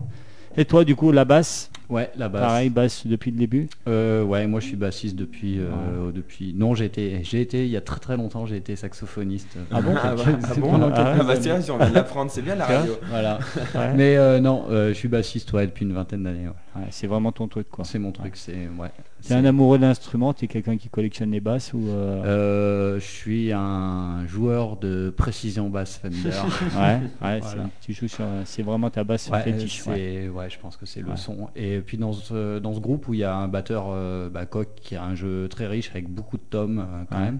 [0.57, 2.41] Et toi, du coup, la basse, Ouais, la basse.
[2.41, 3.67] pareil, basse depuis le début.
[3.87, 6.53] Euh, ouais, moi je suis bassiste depuis, euh, depuis.
[6.55, 9.57] Non, j'ai été, j'ai été il y a très très longtemps, j'ai été saxophoniste.
[9.71, 11.39] Ah bon Ah, bah, C'est ah bon Ah bah années.
[11.41, 12.93] tiens, j'ai envie de l'apprendre, c'est bien la radio.
[13.09, 13.39] Voilà.
[13.73, 13.93] Ouais.
[13.95, 16.47] Mais euh, non, euh, je suis bassiste ouais, depuis une vingtaine d'années.
[16.47, 16.53] ouais.
[16.75, 17.83] Ouais, c'est vraiment ton truc, quoi.
[17.83, 18.89] C'est mon truc, c'est ouais.
[19.27, 23.05] T'es un amoureux de l'instrument, t'es quelqu'un qui collectionne les basses ou euh, Euh, je
[23.05, 26.17] suis un joueur de précision basse Fender.
[26.77, 27.69] ouais, ouais, Voilà.
[27.81, 29.81] tu joues sur, c'est vraiment ta basse Ouais, fétiche.
[29.81, 30.29] c'est- ouais.
[30.29, 30.49] ouais.
[30.49, 31.17] je pense que c'est le Ouais.
[31.17, 31.49] son.
[31.55, 34.45] Et puis dans ce, dans ce groupe où il y a un batteur euh, bah,
[34.45, 37.25] Coq qui a un jeu très riche avec beaucoup de tomes euh, quand Ouais.
[37.25, 37.39] même.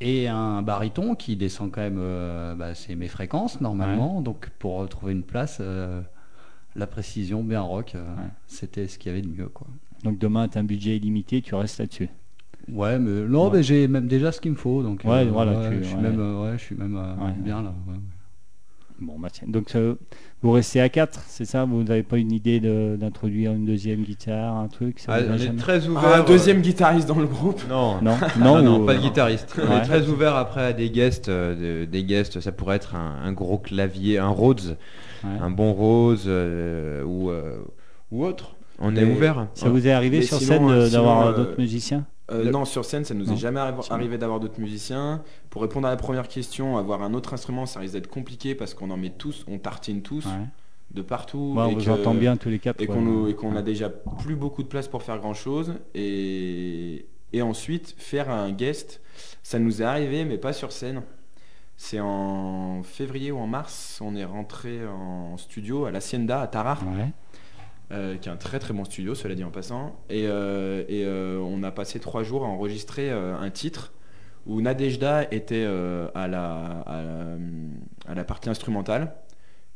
[0.00, 4.20] Et un baryton qui descend quand même, euh, bah, c'est mes fréquences normalement.
[4.22, 6.02] Donc pour trouver une place, euh,
[6.76, 8.22] la précision bien rock, euh, Ouais.
[8.46, 9.48] c'était ce qu'il y avait de mieux.
[9.48, 9.68] Quoi.
[10.02, 12.08] Donc demain, t'as un budget illimité, tu restes là-dessus.
[12.68, 13.58] Ouais, mais non, Ouais.
[13.58, 14.82] mais j'ai même déjà ce qu'il me faut.
[14.82, 16.98] Donc Ouais, voilà, tu- je suis même, ouais, je suis même
[17.38, 17.72] bien là.
[19.04, 19.46] Bon, bah, tiens.
[19.48, 19.94] Donc euh,
[20.42, 21.64] vous restez à 4, c'est ça?
[21.64, 24.98] Vous n'avez pas une idée de- d'introduire une deuxième guitare, un truc?
[24.98, 26.02] Ça Ah, on est très ouvert.
[26.04, 27.62] Ah, un euh, deuxième guitariste dans le groupe?
[27.68, 28.00] Non.
[28.02, 29.54] Non, Non, non, non, ou- pas de guitariste.
[29.62, 29.78] On Ouais.
[29.78, 31.28] est très ouvert après à des guests.
[31.28, 34.76] euh, de- des guests, ça pourrait être un, un gros clavier, un Rhodes,
[35.22, 35.30] Ouais.
[35.40, 37.58] un bon Rhodes euh, ou, euh,
[38.10, 38.56] ou autre.
[38.80, 39.46] On est ouvert.
[39.54, 42.04] Ça vous est arrivé Mais sur sinon, scène euh, d'avoir euh, euh, d'autres musiciens?
[42.30, 43.34] Euh, Le- Non, sur scène, ça nous Non.
[43.34, 45.22] est jamais arri- arrivé d'avoir d'autres musiciens.
[45.50, 48.72] Pour répondre à la première question, avoir un autre instrument, ça risque d'être compliqué parce
[48.72, 50.32] qu'on en met tous, on tartine tous Ouais.
[50.92, 51.54] de partout.
[51.56, 52.80] Ouais, et que- bien tous les quatre.
[52.80, 55.74] Et qu'on nous- a déjà plus beaucoup de place pour faire grand chose.
[55.94, 59.02] Et, et ensuite, faire un guest,
[59.42, 61.02] ça nous est arrivé, mais pas sur scène.
[61.76, 66.82] C'est en février ou en mars, on est rentré en studio à l'Hacienda à Tarare.
[67.92, 69.94] Euh, qui est un très très bon studio, cela dit en passant.
[70.08, 73.92] Et, euh, et, euh, on a passé trois jours à enregistrer un titre
[74.46, 77.36] où Nadejda était à, la, à, la,
[78.08, 79.14] à la partie instrumentale.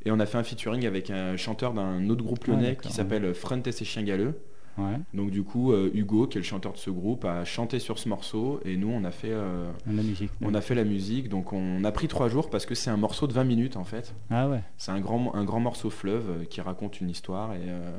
[0.04, 2.92] Et on a fait un featuring avec un chanteur d'un autre groupe Ah, lyonnais qui
[2.92, 4.40] s'appelle Front et ses chiens galeux.
[4.78, 4.98] Ouais.
[5.14, 7.98] Donc du coup, euh, Hugo, qui est le chanteur de ce groupe, a chanté sur
[7.98, 10.30] ce morceau et nous on a fait, euh, La musique.
[10.40, 11.28] on a fait la musique.
[11.28, 13.84] Donc on a pris trois jours parce que c'est un morceau de 20 minutes en
[13.84, 14.14] fait.
[14.30, 14.62] Ah ouais.
[14.76, 17.90] C'est un grand, un grand morceau fleuve euh, qui raconte une histoire et euh,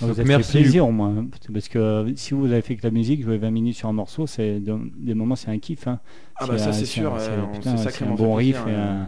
[0.00, 1.16] Vous Donc, avez merci, fait plaisir au moins.
[1.18, 1.26] hein.
[1.52, 4.26] Parce que si vous avez fait que la musique, jouer 20 minutes sur un morceau,
[4.26, 5.86] c'est de- des moments c'est un kiff.
[5.88, 5.98] hein.
[6.36, 8.80] Ah bah ça un- c'est sûr, un- c'est sacrément un fait bon riff plaisir, et
[8.80, 9.02] euh.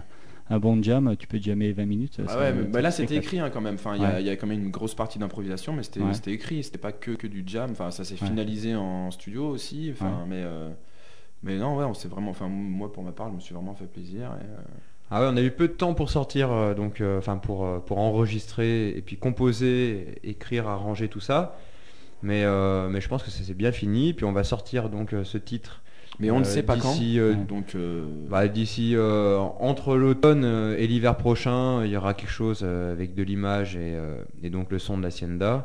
[0.50, 2.18] Un, bon jam, tu peux jammer 20 minutes.
[2.24, 3.74] Ah ça- ouais, mais- bah là c'était écrit hein, quand même.
[3.74, 4.20] Enfin, il y a- Ouais.
[4.22, 6.12] il y, a quand même une grosse partie d'improvisation, mais c'était Ouais.
[6.34, 6.62] écrit.
[6.62, 7.70] C'était pas que, que du jam.
[7.70, 8.26] Enfin, ça s'est Ouais.
[8.28, 9.90] finalisé en studio aussi.
[9.92, 10.26] Enfin, Ouais.
[10.28, 10.70] mais euh,
[11.42, 12.30] mais non, ouais, on s'est vraiment.
[12.30, 14.32] Enfin, moi pour ma part, je me suis vraiment fait plaisir.
[14.40, 14.56] et, euh,
[15.10, 17.64] Ah ouais, on a eu peu de temps pour sortir, euh, donc, euh, enfin pour,
[17.66, 21.56] euh, pour enregistrer et puis composer, écrire, arranger tout ça.
[22.22, 24.14] Mais, euh, mais je pense que ça s'est bien fini.
[24.14, 25.82] Puis on va sortir donc ce titre.
[26.20, 26.92] Mais on ne euh, sait pas quand.
[26.92, 27.34] d'ici, euh.
[27.34, 30.44] Donc euh, bah, D'ici euh, entre l'automne
[30.78, 34.70] et l'hiver prochain, il y aura quelque chose avec de l'image et, euh, et donc
[34.70, 35.64] le son de l'Hacienda,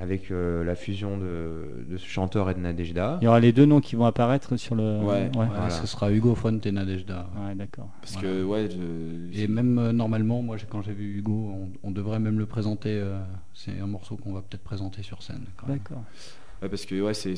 [0.00, 3.18] avec euh, la fusion de, de ce chanteur et de Nadejda.
[3.20, 4.98] Il y aura les deux noms qui vont apparaître sur le.
[5.00, 5.04] Ouais.
[5.04, 5.22] ouais.
[5.36, 5.70] Ouais, Voilà.
[5.70, 7.26] Ce sera Hugo Front et Nadejda.
[7.44, 7.88] Ouais, d'accord.
[8.00, 8.28] parce Voilà.
[8.28, 12.20] que ouais, je- Et même euh, normalement, moi quand j'ai vu Hugo, on, on devrait
[12.20, 12.90] même le présenter.
[12.92, 13.18] euh,
[13.54, 15.44] c'est un morceau qu'on va peut-être présenter sur scène.
[15.66, 16.02] D'accord.
[16.62, 17.34] Ouais, parce que ouais, c'est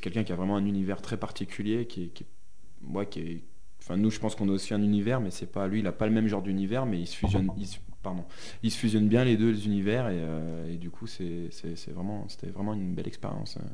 [0.00, 3.40] quelqu'un qui a vraiment un univers très particulier, qui est, qui est- ouais, qui est.
[3.82, 5.80] Enfin, nous, je pense qu'on a aussi un univers, mais c'est pas lui.
[5.80, 7.50] Il a pas le même genre d'univers, mais il se fusionne.
[7.56, 8.24] il se- pardon,
[8.62, 11.92] il se fusionne bien les deux univers et, euh, et du coup, c'est c'est- c'est
[11.92, 13.56] vraiment, c'était vraiment une belle expérience.
[13.58, 13.66] euh.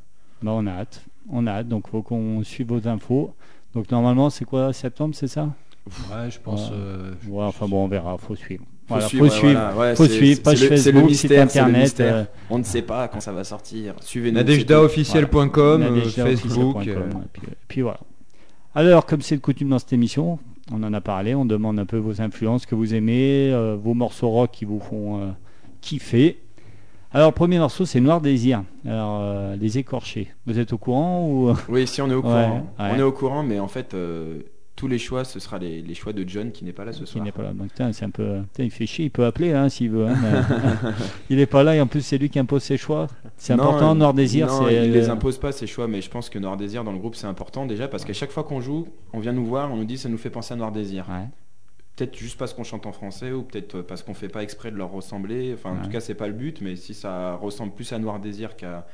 [0.42, 1.04] Bah, on a hâte.
[1.30, 1.68] On a hâte.
[1.68, 3.34] Donc, faut qu'on suive vos infos.
[3.74, 5.54] Donc, normalement, c'est quoi Septembre, c'est ça?
[6.10, 6.68] Ouais, je pense.
[6.70, 6.76] Ouais.
[6.76, 8.18] euh, je- Ouais, enfin bon, on verra.
[8.18, 8.64] Faut suivre.
[8.92, 9.60] Faut Voilà, suivre, faut suivre.
[9.74, 10.42] voilà, ouais, faut suivre.
[10.42, 11.80] Page le- Facebook, mystère, site c'est le internet.
[11.82, 12.14] mystère.
[12.14, 13.94] euh, On ne sait pas quand ça va sortir.
[14.00, 14.36] Suivez-nous.
[14.38, 15.50] NadejdaOfficiel.com,
[15.82, 15.86] Voilà.
[15.86, 16.76] euh, Facebook.
[16.86, 18.00] euh, et puis, et puis voilà.
[18.74, 20.38] Alors, comme c'est de coutume dans cette émission,
[20.72, 23.94] on en a parlé, on demande un peu vos influences que vous aimez, euh, vos
[23.94, 25.26] morceaux rock qui vous font euh,
[25.80, 26.38] kiffer.
[27.14, 28.62] Alors, le premier morceau, c'est Noir Désir.
[28.86, 30.28] Alors, euh, les écorchés.
[30.46, 31.52] Vous êtes au courant ou?
[31.68, 32.66] Oui, si on est au Ouais, courant.
[32.78, 32.86] ouais.
[32.92, 34.38] On est au courant, mais en fait, euh,
[34.82, 37.04] tous les choix, ce sera les, les choix de John qui n'est pas là ce
[37.04, 37.22] qui soir.
[37.24, 38.40] n'est pas là Donc, c'est un peu.
[38.58, 40.08] il fait chier, il peut appeler hein, s'il veut.
[40.08, 40.90] hein, mais-
[41.30, 43.06] il n'est pas là et en plus, c'est lui qui impose ses choix.
[43.36, 44.48] C'est important, Noir Désir.
[44.48, 46.90] non, il les euh, impose pas ces choix, mais je pense que Noir Désir dans
[46.90, 49.72] le groupe c'est important déjà parce qu'à chaque fois qu'on joue, on vient nous voir,
[49.72, 51.06] on nous dit ça nous fait penser à Noir Désir.
[51.08, 51.28] ouais.
[51.94, 54.76] Peut-être juste parce qu'on chante en français ou peut-être parce qu'on fait pas exprès de
[54.76, 55.52] leur ressembler.
[55.54, 58.18] Enfin, en tout cas, c'est pas le but, mais si ça ressemble plus à Noir
[58.18, 58.84] Désir qu'à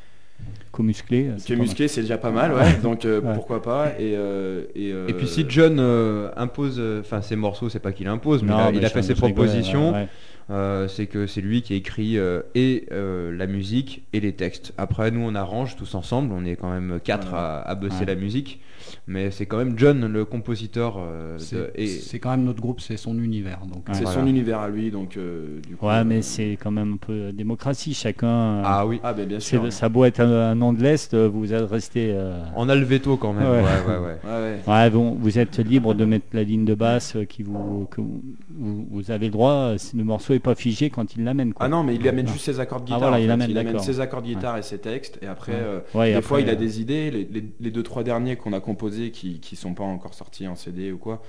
[0.70, 1.28] Co-musclé.
[1.28, 2.74] euh, c'est musclé, déjà pas mal, ouais.
[2.82, 3.34] Donc euh, Ouais.
[3.34, 7.68] pourquoi pas Et, euh, et, euh, Et puis si John euh, impose, enfin ses morceaux,
[7.68, 9.92] c'est pas qu'il impose, mais Non, il a, mais il a je- fait ses propositions.
[9.92, 10.08] ouais, ouais.
[10.50, 14.72] Euh, c'est que c'est lui qui écrit euh, et euh, la musique et les textes.
[14.78, 16.32] Après, nous, on arrange tous ensemble.
[16.32, 17.38] On est quand même quatre Ouais.
[17.38, 18.06] à, à bosser Ouais.
[18.06, 18.60] la musique.
[19.06, 20.96] Mais c'est quand même John, le compositeur.
[20.98, 23.60] euh, de- C'est et c'est quand même notre groupe, c'est son univers.
[23.72, 24.20] Donc, c'est voilà.
[24.20, 25.86] son univers à lui, donc euh, du coup.
[25.86, 27.94] Ouais, euh, mais c'est quand même un peu démocratie.
[27.94, 28.26] Chacun.
[28.28, 29.72] euh, ah oui, Ah, ben bien sûr.
[29.72, 32.10] ça a beau être un, un nom de l'Est, euh, vous êtes resté.
[32.12, 33.48] euh, on a le veto quand même.
[33.50, 33.62] Ouais.
[33.62, 34.16] Ouais, ouais, ouais.
[34.24, 34.72] Ouais, ouais.
[34.74, 38.00] Ouais, bon, vous êtes libre de mettre la ligne de basse euh, qui vous, que
[38.00, 39.52] vous, avez le droit.
[39.52, 41.52] euh, Le morceau est pas figé quand il l'amène.
[41.52, 41.66] quoi.
[41.66, 42.98] Ah non, mais il amène juste ses accords de Ah, guitare.
[43.00, 45.18] voilà, en il amène, il amène ses accords de guitare et ses textes.
[45.22, 45.58] Et après, Ouais.
[45.60, 47.10] euh, Ouais, et des après, fois, il a euh, des idées.
[47.10, 48.77] Les, les- les deux, trois derniers qu'on a composés
[49.12, 51.22] qui, qui sont pas encore sortis en CD ou quoi,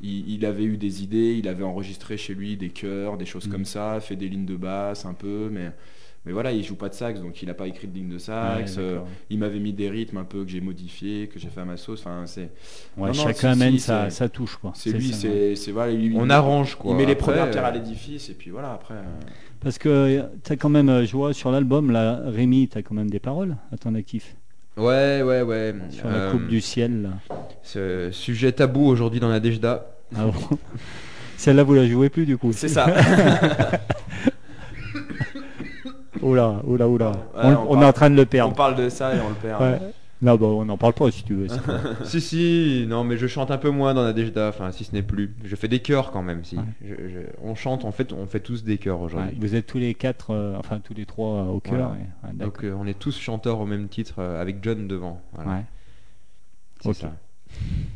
[0.00, 1.34] il, il avait eu des idées.
[1.38, 3.50] Il avait enregistré chez lui des chœurs, des choses Mm.
[3.52, 5.48] comme ça, fait des lignes de basse un peu.
[5.50, 5.70] Mais,
[6.26, 8.14] mais voilà, il joue pas de sax, donc il a pas écrit de ligne de
[8.14, 8.76] Ouais, sax.
[8.78, 8.98] euh,
[9.30, 11.76] il m'avait mis des rythmes un peu que j'ai modifiés, que j'ai fait à ma
[11.76, 12.00] sauce.
[12.00, 12.50] Enfin, c'est
[12.96, 14.56] Ouais, non, non, chacun si, amène si, sa, sa touche.
[14.56, 14.72] quoi.
[14.74, 15.92] c'est lui, c'est c'est- voilà.
[15.92, 16.90] il- On il- arrange quoi.
[16.90, 18.94] Il met les premières pierres à euh, l'édifice et puis voilà après.
[18.94, 19.04] euh,
[19.60, 22.94] Parce que tu as quand même, je vois sur l'album, là, Rémi, tu as quand
[22.94, 24.36] même des paroles à ton actif.
[24.76, 25.74] Ouais, ouais, ouais.
[25.90, 27.02] Sur la Euh, coupe du ciel.
[27.02, 27.36] Là.
[27.62, 29.86] Ce sujet tabou aujourd'hui dans la Dejda.
[30.14, 30.58] Ah bon
[31.38, 32.52] Celle-là, vous la jouez plus du coup.
[32.52, 32.86] C'est ça.
[36.22, 37.12] Oula, oula, oula.
[37.34, 38.54] On, on on parle- est en train de le On perdre.
[38.54, 39.60] parle de ça et on le perd.
[39.62, 39.78] Ouais.
[40.22, 41.46] Non, bon, on n'en parle pas si tu veux.
[42.04, 44.92] si, si, non, mais je chante un peu moins dans la Dejda, enfin, si ce
[44.94, 45.34] n'est plus.
[45.44, 46.56] Je fais des chœurs quand même, si.
[46.56, 46.62] Ouais.
[46.82, 49.36] Je- je- on chante, en fait, on fait tous des chœurs Ouais, aujourd'hui.
[49.38, 51.62] vous êtes tous les quatre, euh, enfin tous les trois euh, au.
[51.66, 51.88] Voilà.
[51.90, 55.20] ouais, Donc, euh, on est tous chanteurs au même titre, avec John devant.
[55.34, 55.50] Voilà.
[55.50, 55.64] Ouais.
[56.80, 57.12] C'est ça.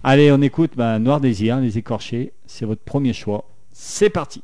[0.03, 2.33] Allez, on écoute bah, Noir Désir, les écorchés.
[2.47, 3.45] C'est votre premier choix.
[3.73, 4.43] C'est parti.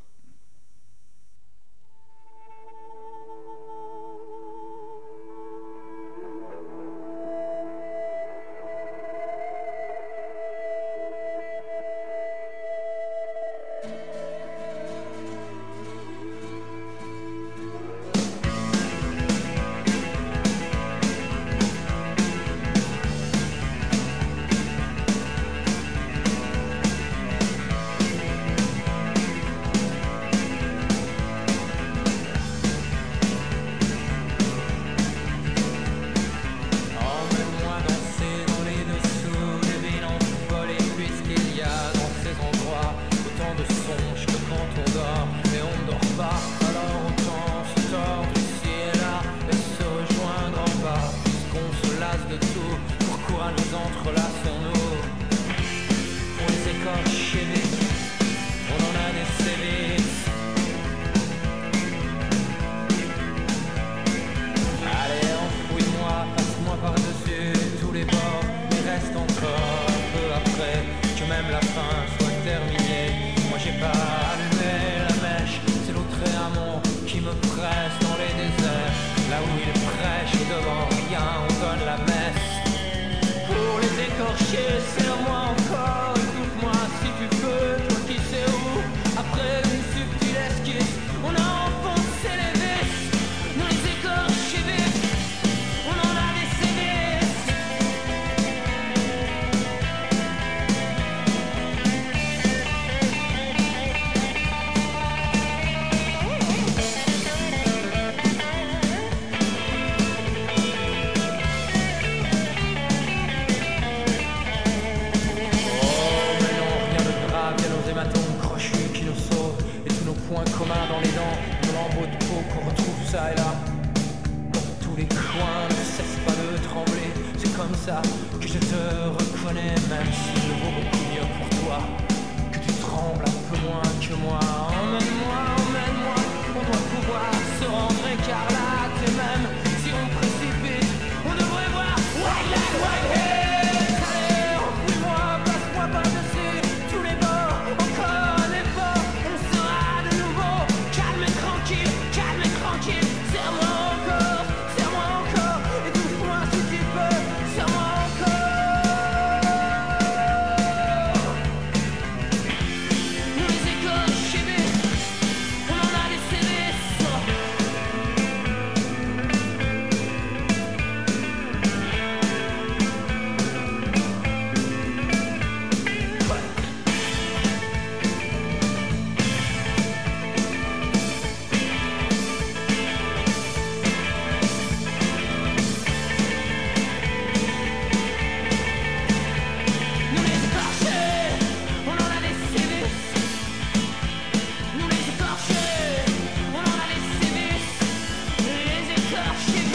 [199.16, 199.65] Les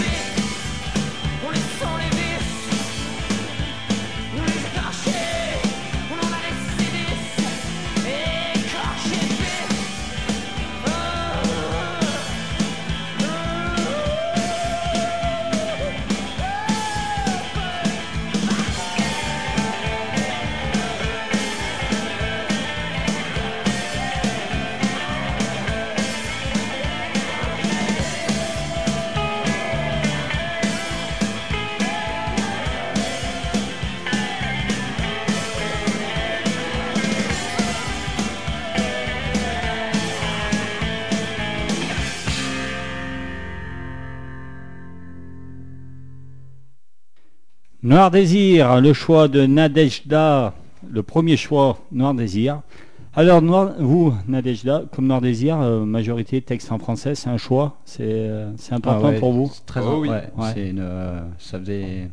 [48.02, 50.56] Noir Désir, le choix de Nadejda,
[50.89, 52.62] le premier choix, Noir Désir.
[53.16, 57.78] Alors, Noir, vous, Nadejda, comme Noir Désir, euh, majorité texte en français, c'est un choix,
[57.86, 60.10] c'est euh, c'est important Ah ouais, pour vous c'est Très Oh oui.
[60.10, 60.52] ouais, Ouais.
[60.56, 62.10] c'est une, euh, ça faisait.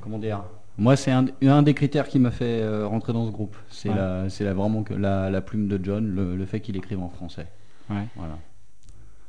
[0.00, 0.42] Comment dire
[0.78, 3.54] Moi, c'est un, un des critères qui m'a fait euh, rentrer dans ce groupe.
[3.68, 3.94] C'est Ouais.
[3.96, 7.02] la, c'est la, vraiment que la, la plume de John, le, le fait qu'il écrive
[7.02, 7.48] en français.
[7.90, 8.06] Ouais.
[8.16, 8.38] Voilà.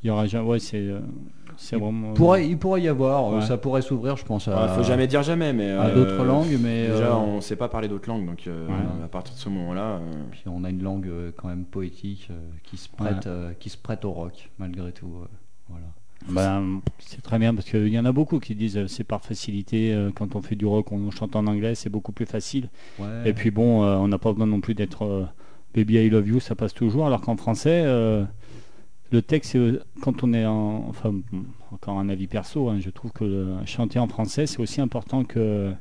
[0.04, 1.00] Il y aura ouais, c'est euh,
[1.56, 2.10] c'est vraiment.
[2.10, 3.46] Il pourrait, il pourrait y avoir, euh, Ouais.
[3.46, 6.24] ça pourrait s'ouvrir, je pense, à, Il faut jamais dire jamais, mais à euh, d'autres
[6.24, 8.74] langues, mais Déjà, euh, on sait pas parler d'autres langues, donc euh, Ouais.
[9.04, 10.00] à partir de ce moment-là, euh,
[10.32, 13.28] puis on a une langue euh, quand même poétique euh, qui se prête, Ouais.
[13.28, 15.14] euh, qui se prête au rock malgré tout.
[15.22, 15.26] euh,
[15.70, 15.86] voilà.
[16.30, 19.22] Ben, c'est très bien parce qu'il y en a beaucoup qui disent euh, c'est par
[19.22, 19.94] facilité.
[19.94, 22.70] euh, quand on fait du rock, on chante en anglais, c'est beaucoup plus facile.
[22.98, 23.08] Ouais.
[23.26, 25.26] Et puis bon, euh, on n'a pas besoin non plus d'être euh,
[25.76, 27.06] Baby I Love You, ça passe toujours.
[27.08, 28.24] Alors qu'en français, euh,
[29.14, 30.88] le texte, euh, quand on est en.
[30.90, 31.14] Enfin,
[31.72, 35.72] encore un avis perso, hein, je trouve que chanter en français, c'est aussi important que.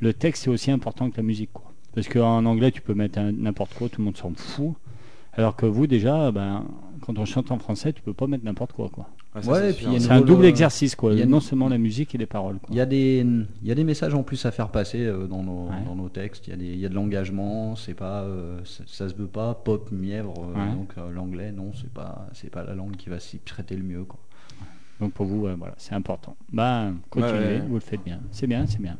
[0.00, 1.50] Le texte, c'est aussi important que la musique.
[1.52, 1.72] Quoi.
[1.94, 4.74] Parce qu'en anglais, tu peux mettre n'importe quoi, tout le monde s'en fout.
[5.34, 6.64] Alors que vous, déjà, ben,
[7.02, 8.88] quand on chante en français, tu peux pas mettre n'importe quoi.
[8.88, 9.08] quoi.
[9.34, 11.12] Ouais, c'est un double euh, exercice, quoi.
[11.12, 12.58] il y a Non seulement la musique et les paroles.
[12.58, 12.68] quoi.
[12.70, 13.26] Il y, a des,
[13.62, 15.84] il y a des messages en plus à faire passer euh, dans nos, Ouais.
[15.86, 16.46] dans nos textes.
[16.46, 17.74] Il y a, des, il y a de l'engagement.
[17.74, 20.34] C'est pas, euh, ça, ça se veut pas pop mièvre.
[20.38, 20.74] euh, Ouais.
[20.74, 23.82] Donc euh, l'anglais, non, c'est pas, c'est pas la langue qui va s'y prêter le
[23.82, 24.04] mieux.
[24.04, 24.20] Quoi.
[25.00, 26.36] Donc pour vous, voilà, c'est important.
[26.52, 27.62] Ben, continuez, Ouais, ouais.
[27.66, 28.20] vous le faites bien.
[28.30, 28.96] C'est bien, c'est bien.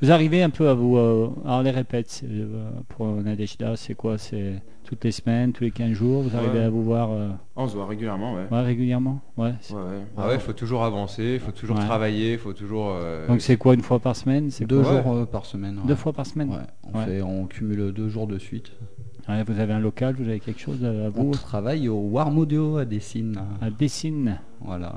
[0.00, 0.96] Vous arrivez un peu à vous.
[0.96, 5.70] euh, alors les répètes euh, pour Nadejda, c'est quoi C'est toutes les semaines, tous les
[5.70, 6.64] 15 jours Vous arrivez Ouais.
[6.64, 8.46] à vous voir euh, On se voit régulièrement, ouais.
[8.50, 9.50] ouais, régulièrement Ouais.
[9.70, 9.76] ouais.
[10.16, 11.84] Ah ouais, faut toujours avancer, faut toujours Ouais.
[11.84, 12.90] travailler, faut toujours.
[13.00, 15.76] euh, Donc c'est quoi une fois par semaine C'est Deux jours euh, par semaine.
[15.78, 15.86] ouais.
[15.86, 16.56] Deux fois par semaine Ouais,
[16.92, 17.04] on, Ouais.
[17.04, 18.72] Fait, on cumule deux jours de suite.
[19.28, 21.30] Ouais, Vous avez un local, vous avez quelque chose à On vous?
[21.30, 23.38] travaille au Warm Audio à Dessine.
[23.60, 24.40] À Dessine.
[24.60, 24.92] Voilà.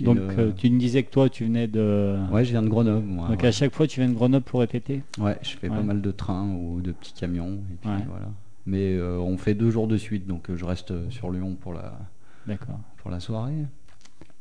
[0.00, 2.16] Donc euh, tu me disais que toi tu venais de.
[2.32, 3.04] Ouais, je viens de Grenoble.
[3.06, 3.48] Moi, Donc ouais.
[3.48, 5.02] à chaque fois tu viens de Grenoble pour répéter?
[5.20, 5.76] Ouais, je fais Ouais.
[5.76, 7.58] pas mal de trains ou de petits camions.
[7.72, 7.96] Et puis, Ouais.
[8.08, 8.26] voilà.
[8.66, 11.56] Mais euh, on fait deux jours de suite, donc euh, je reste euh, sur Lyon
[11.60, 11.98] pour la,
[12.46, 12.78] D'accord.
[12.98, 13.52] pour la soirée.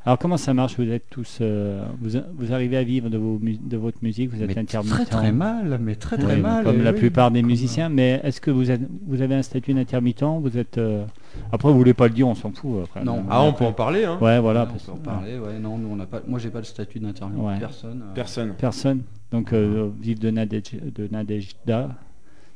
[0.03, 0.77] Alors comment ça marche?
[0.79, 4.31] Vous êtes tous, euh, vous, vous arrivez à vivre de, vos, mu- de votre musique?
[4.31, 4.91] Vous êtes Mais intermittent?
[4.93, 6.63] très très mal, mais très très Oui, mal.
[6.63, 6.97] comme la oui.
[6.97, 7.89] plupart des musiciens.
[7.89, 10.23] Mais est-ce que vous, êtes, vous avez un statut d'intermittent?
[10.41, 11.05] Vous êtes euh,
[11.51, 12.83] après vous voulez pas le dire, on s'en fout.
[12.83, 13.23] Après, Non.
[13.29, 14.17] Ah, on après- peut en parler, hein.
[14.21, 14.61] Ouais, voilà.
[14.63, 15.37] ouais, on parce- peut en parler.
[15.37, 16.21] Ouais, non, nous on n'a pas.
[16.27, 17.39] Moi, j'ai pas le statut d'intermittent.
[17.39, 17.59] Ouais.
[17.59, 18.01] Personne.
[18.03, 18.53] euh, Personne.
[18.57, 19.01] Personne.
[19.31, 20.63] Donc euh, vivre de, Nadej,
[20.95, 21.89] de Nadejda,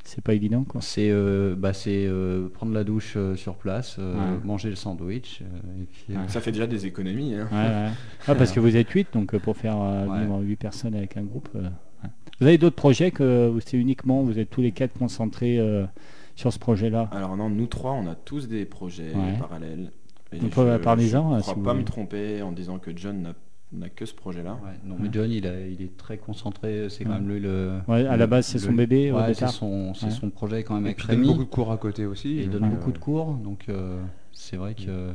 [0.06, 0.80] c'est pas évident quoi.
[0.80, 4.38] C'est euh, bah, c'est euh, prendre la douche euh, sur place, euh, Ouais.
[4.44, 6.04] manger le sandwich, euh, et puis.
[6.16, 6.28] euh, Ouais.
[6.28, 7.34] Ça fait déjà des économies.
[7.34, 7.48] hein.
[7.52, 7.90] Ouais, ouais.
[8.28, 10.20] Ah, parce que vous êtes 8, donc euh, pour faire euh, Ouais.
[10.20, 11.48] vivre 8 personnes avec un groupe.
[11.56, 12.10] euh, ouais.
[12.40, 15.84] Vous avez d'autres projets que vous- c'est uniquement, vous êtes tous les quatre concentrés euh,
[16.34, 17.08] sur ce projet-là?
[17.12, 19.38] Alors non, nous trois, on a tous des projets Ouais.
[19.38, 19.90] parallèles.
[20.32, 21.82] Et Donc, euh, parlez-en, Je hein, crois si vous pas voulez.
[21.82, 23.34] me tromper en disant que John n'a-
[23.72, 24.52] n'a que ce projet-là.
[24.64, 26.88] ouais, non, mais John, il, a- il est très concentré.
[26.88, 27.78] C'est quand même lui le.
[27.88, 29.50] Ouais, à le- la base, c'est son bébé au Ouais, c'est départ.
[29.50, 30.10] son, c'est Ouais.
[30.12, 32.38] son projet quand même Et avec puis il donne beaucoup de cours à côté aussi.
[32.38, 34.00] Et il donne euh, beaucoup de cours, donc euh,
[34.32, 35.12] c'est vrai que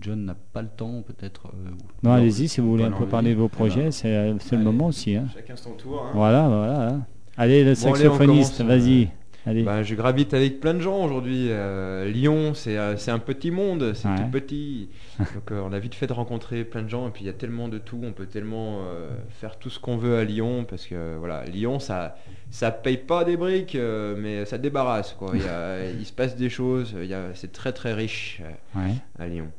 [0.00, 1.46] John n'a pas le temps peut-être.
[1.48, 4.10] euh, Non, Non, allez-y si vous voulez un peu parler de vos projets, c'est
[4.52, 5.16] le moment aussi.
[5.16, 5.26] hein.
[5.34, 6.02] Chacun son tour.
[6.06, 6.10] hein.
[6.14, 6.88] Voilà, voilà.
[6.88, 7.06] hein.
[7.36, 9.08] Allez, le Bon, on saxophoniste, vas-y.
[9.46, 11.48] Bah, je gravite avec plein de gens aujourd'hui.
[11.50, 14.16] Euh, Lyon, c'est euh, c'est un petit monde, c'est Ouais.
[14.16, 14.88] tout petit.
[15.18, 17.30] Donc euh, on a vite fait de rencontrer plein de gens et puis il y
[17.30, 20.64] a tellement de tout, on peut tellement euh, faire tout ce qu'on veut à Lyon
[20.64, 22.16] parce que voilà, Lyon ça
[22.50, 23.76] ça paye pas des briques
[24.16, 25.32] mais ça débarrasse quoi.
[25.34, 26.94] Il, y a- il se passe des choses,
[27.34, 28.40] c'est très très riche
[28.74, 28.94] Ouais.
[29.18, 29.50] à Lyon.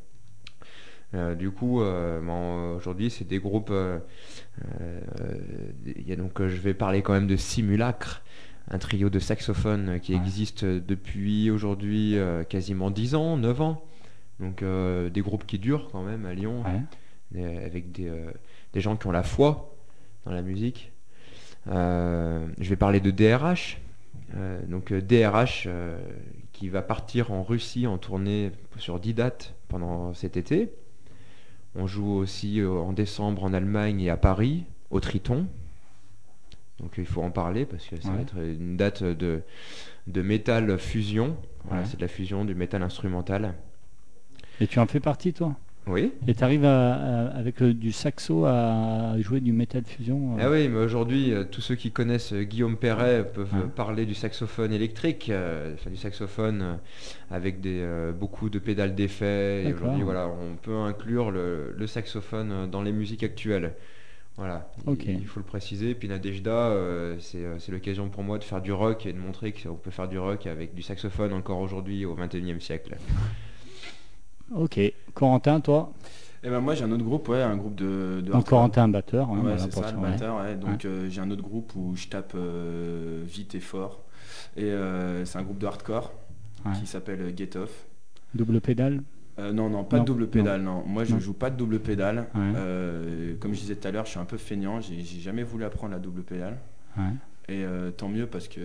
[1.38, 3.72] Du coup, aujourd'hui, c'est des groupes.
[5.86, 8.22] il y a donc, je vais parler quand même de Simulacre,
[8.70, 10.20] un trio de saxophones qui Ouais.
[10.20, 13.84] existe depuis aujourd'hui euh, quasiment 10 ans, 9 ans.
[14.40, 17.42] Donc, euh, des groupes qui durent quand même à Lyon, Ouais.
[17.42, 18.32] euh, avec des, euh,
[18.74, 19.76] des gens qui ont la foi
[20.26, 20.92] dans la musique.
[21.68, 23.80] Je vais parler de DRH.
[24.68, 25.68] Donc DRH
[26.52, 30.72] qui va partir en Russie en tournée sur 10 dates pendant cet été.
[31.76, 35.48] On joue aussi en décembre en Allemagne et à Paris, au Triton.
[36.80, 39.42] Donc il faut en parler parce que ça va être une date de,
[40.08, 41.38] de métal fusion.
[41.64, 41.88] Voilà, Ouais.
[41.90, 43.54] C'est de la fusion du métal instrumental.
[44.62, 45.56] Et tu en fais partie, toi?
[45.88, 46.12] Oui.
[46.28, 50.68] Et tu arrives avec le- du saxo à jouer du metal fusion euh, Ah oui,
[50.68, 54.74] mais aujourd'hui, euh, tous ceux qui connaissent euh, Guillaume Perret peuvent euh, parler du saxophone
[54.74, 56.76] électrique, euh, enfin, du saxophone euh,
[57.30, 59.66] avec des, euh, beaucoup de pédales d'effet.
[59.66, 63.74] Et aujourd'hui, voilà, on peut inclure le, le saxophone euh, dans les musiques actuelles.
[64.38, 64.70] Voilà,
[65.00, 65.96] il- faut le préciser.
[65.96, 69.18] Puis Nadejda, euh, c'est euh, c'est l'occasion pour moi de faire du rock et de
[69.18, 72.98] montrer qu'on peut faire du rock avec du saxophone encore aujourd'hui au 21e siècle.
[74.54, 74.80] Ok.
[75.14, 75.92] Corentin, toi?
[76.44, 78.22] Et ben moi j'ai un autre groupe, ouais, un groupe de.
[78.24, 78.48] de Donc.
[78.48, 79.30] Corentin, batteur.
[79.30, 80.38] hein, Ouais, c'est ça, le batteur.
[80.42, 80.56] ouais.
[80.56, 84.02] Donc euh, j'ai un autre groupe où je tape euh, vite et fort.
[84.58, 86.12] Et euh, c'est un groupe de hardcore
[86.66, 86.72] Ouais.
[86.80, 87.86] qui s'appelle Get Off.
[88.34, 89.02] Double pédale?
[89.38, 90.84] Euh, non, non, pas Non, de double pédale, non.
[90.86, 91.20] Moi, je Non.
[91.20, 92.28] joue pas de double pédale.
[92.36, 92.54] Ouais.
[92.56, 94.80] Euh, comme je disais tout à l'heure, je suis un peu feignant.
[94.82, 96.58] J'ai jamais voulu apprendre la double pédale.
[96.98, 97.04] Ouais.
[97.50, 98.62] Et euh, tant mieux parce que,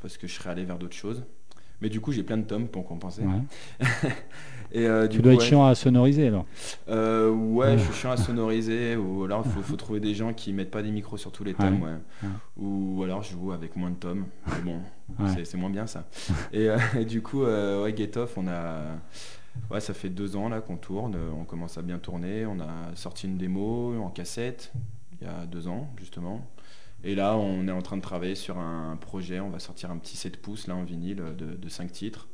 [0.00, 1.22] parce que je serais allé vers d'autres choses.
[1.82, 3.22] Mais du coup, j'ai plein de tomes pour compenser.
[3.22, 3.86] Ouais.
[4.72, 5.44] Et euh, du Tu dois être ouais.
[5.46, 6.46] chiant à sonoriser alors.
[6.88, 8.96] Euh, ouais, je suis chiant à sonoriser.
[8.96, 11.44] Ou alors, il faut, faut trouver des gens qui mettent pas des micros sur tous
[11.44, 11.82] les tomes.
[11.82, 12.28] Ouais.
[12.56, 14.24] Ou alors, je joue avec moins de tomes.
[14.46, 16.08] Mais bon, c'est- moins bien ça.
[16.52, 18.78] et, euh, et du coup, ouais, Get Off, on a.
[19.70, 22.60] Ouais, ça fait deux ans là qu'on tourne, euh, on commence à bien tourner, on
[22.60, 24.72] a sorti une démo en cassette
[25.12, 26.46] il y a deux ans justement.
[27.02, 29.96] Et là on est en train de travailler sur un projet, on va sortir un
[29.98, 32.28] petit 7 pouces là en vinyle euh, de, de 5 titres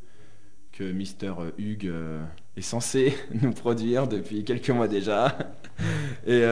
[0.72, 2.24] que Mister Hugues euh,
[2.56, 5.36] est censé nous produire depuis quelques mois déjà.
[6.26, 6.42] et,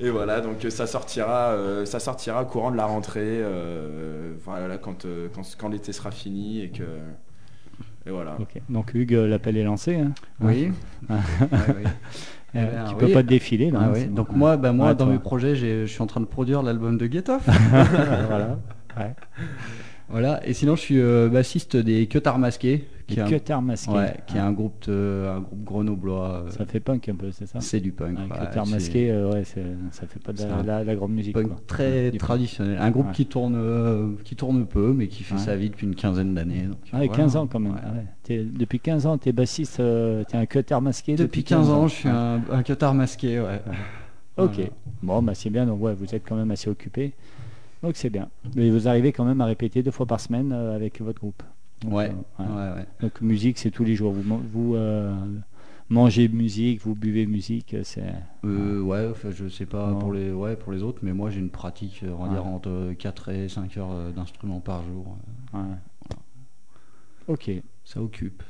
[0.00, 3.42] et voilà, donc ça sortira, ça sortira courant de la rentrée,
[4.44, 6.84] voilà, quand, quand, quand l'été sera fini et que
[8.06, 8.36] et voilà.
[8.40, 8.60] Ok.
[8.68, 9.96] Donc Hugues, euh, l'appel est lancé.
[9.96, 10.12] hein.
[10.40, 10.70] Oui.
[11.08, 11.14] Ah.
[11.40, 11.84] Ouais, oui.
[12.54, 13.00] Euh, ben, tu oui.
[13.00, 13.78] peux pas te défiler là.
[13.80, 14.04] Ah hein, oui.
[14.08, 15.14] Donc moi, bah, moi Ouais, dans toi.
[15.14, 17.46] mes projets, je suis en train de produire l'album de Get Off.
[17.70, 18.58] voilà.
[18.98, 19.14] Ouais.
[20.12, 20.46] voilà.
[20.46, 23.90] Et sinon, je suis euh, bassiste des Cutars Masqués, qui est un, masqués.
[23.92, 24.46] ouais, qui est Ah.
[24.46, 26.44] un groupe, un groupe grenoblois.
[26.46, 27.60] euh, Ça fait punk un peu, c'est ça?
[27.60, 28.16] C'est du punk.
[28.18, 30.94] Un ouais, cutter c'est masqué, euh, ouais, ça fait pas de la, un la- la
[30.94, 31.34] grande musique.
[31.34, 31.56] Punk quoi.
[31.66, 32.78] très traditionnel.
[32.80, 36.32] Un groupe qui tourne, qui tourne peu, mais qui fait sa vie depuis une quinzaine
[36.34, 36.64] d'années.
[36.92, 37.22] Ah, ouais, voilà.
[37.22, 37.74] 15 ans quand même.
[37.84, 37.90] Ah
[38.30, 42.08] depuis 15 ans, t'es bassiste, euh, t'es un cutter masqué Depuis 15 ans, je suis
[42.08, 43.40] un, un cutter masqué.
[43.40, 43.60] Ouais.
[44.38, 44.60] Ok.
[45.02, 45.66] Bon, bah c'est bien.
[45.66, 47.12] Donc ouais, vous êtes quand même assez occupé.
[47.82, 48.28] Donc c'est bien.
[48.54, 51.42] Mais vous arrivez quand même à répéter deux fois par semaine euh, avec votre groupe.
[51.82, 52.12] Donc, Ouais.
[52.40, 52.48] euh, ouais.
[52.48, 52.86] Ouais, ouais.
[53.00, 54.12] Donc musique, c'est tous les jours.
[54.12, 54.22] Vous,
[54.52, 55.12] vous euh,
[55.88, 58.04] mangez musique, vous buvez musique, c'est.
[58.44, 59.98] Euh, ouais, enfin, je sais pas Non.
[59.98, 62.30] pour les, ouais, pour les autres, mais moi j'ai une pratique, on va Ouais.
[62.34, 65.16] dire, entre 4 et 5 heures d'instruments par jour.
[65.54, 65.60] ouais.
[67.28, 67.50] Ok.
[67.84, 68.42] Ça occupe.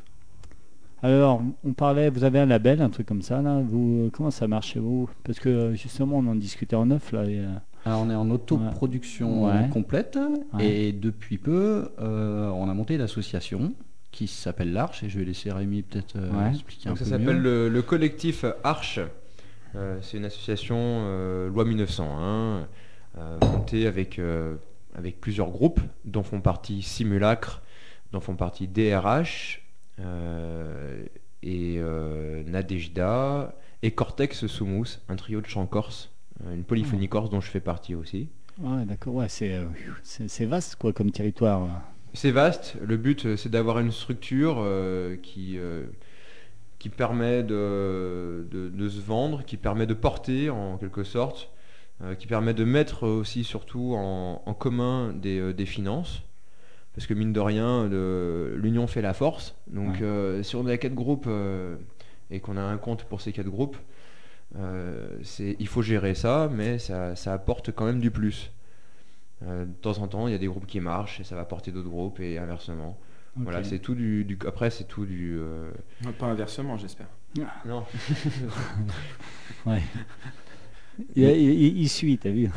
[1.03, 3.61] Alors, on parlait, vous avez un label, un truc comme ça, là.
[3.61, 5.11] Vous, comment ça marche chez vous?
[5.25, 7.25] Parce que justement, on en discutait en neuf, là.
[7.25, 7.49] et, euh,
[7.85, 9.69] Alors on est en autoproduction Ouais.
[9.71, 10.19] complète
[10.55, 10.67] Ouais.
[10.69, 13.73] et depuis peu, euh, on a monté une association
[14.13, 16.51] qui s'appelle l'Arche et je vais laisser Rémi peut-être euh, Ouais.
[16.51, 17.43] expliquer Donc un ça peu s'appelle mieux.
[17.43, 19.01] le, le collectif Arche.
[19.75, 22.69] Euh, c'est une association euh, loi 1901
[23.19, 24.55] euh, montée avec, euh,
[24.95, 27.63] avec plusieurs groupes dont font partie Simulacre,
[28.13, 29.63] dont font partie DRH
[29.99, 31.03] euh,
[31.43, 36.12] et euh, Nadejda et Cortex Soumous, un trio de chants corse,
[36.51, 38.29] une polyphonie corse dont je fais partie aussi.
[38.59, 39.15] Ouais, d'accord.
[39.15, 39.65] Ouais, c'est, euh,
[40.03, 41.69] c'est, vaste, quoi, comme territoire.
[42.15, 42.77] C'est vaste.
[42.85, 45.85] Le but, euh, c'est d'avoir une structure euh, qui, euh,
[46.79, 51.51] qui permet de, de- de se vendre, qui permet de porter en quelque sorte,
[52.03, 56.23] euh, qui permet de mettre aussi surtout en, en commun des, euh, des finances.
[56.95, 59.55] Parce que mine de rien, l'union fait la force.
[59.67, 60.03] Donc Ouais.
[60.03, 61.77] euh, si on a quatre groupes euh,
[62.31, 63.92] et qu'on a un compte pour ces quatre groupes, euh,
[64.59, 68.51] il faut gérer ça, mais ça, ça apporte quand même du plus.
[69.45, 71.41] Euh, de temps en temps, il y a des groupes qui marchent et ça va
[71.43, 72.97] apporter d'autres groupes et inversement.
[73.35, 75.37] Voilà, c'est tout du, du- Après, c'est tout du.
[75.39, 75.71] euh,
[76.19, 77.07] Pas inversement, j'espère.
[77.67, 77.85] Non.
[79.67, 79.83] Ouais.
[81.17, 82.51] Il, il- il suit, t'as vu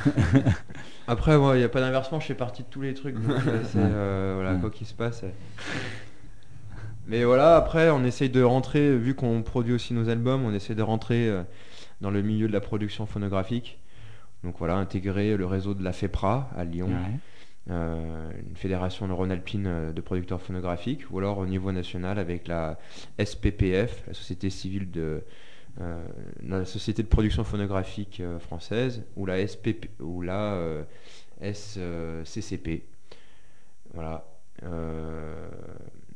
[1.07, 3.15] Après, moi, il n'y a pas d'inversement, je fais partie de tous les trucs.
[3.15, 4.59] donc, euh, euh, voilà, Ouais.
[4.59, 5.23] quoi qu'il se passe.
[5.23, 5.29] euh.
[7.07, 10.75] Mais voilà, après, on essaye de rentrer, vu qu'on produit aussi nos albums, on essaie
[10.75, 11.43] de rentrer euh,
[12.01, 13.79] dans le milieu de la production phonographique.
[14.43, 17.19] Donc voilà, intégrer le réseau de la FEPRA à Lyon, Ouais.
[17.71, 22.77] euh, une fédération rhône-alpine euh, de producteurs phonographiques, ou alors au niveau national avec la
[23.23, 25.23] SPPF, la Société civile de
[25.81, 26.05] euh,
[26.43, 30.85] la Société de production phonographique euh, française, ou la SPP, ou la
[31.41, 32.83] SCCP.
[33.93, 34.25] Voilà.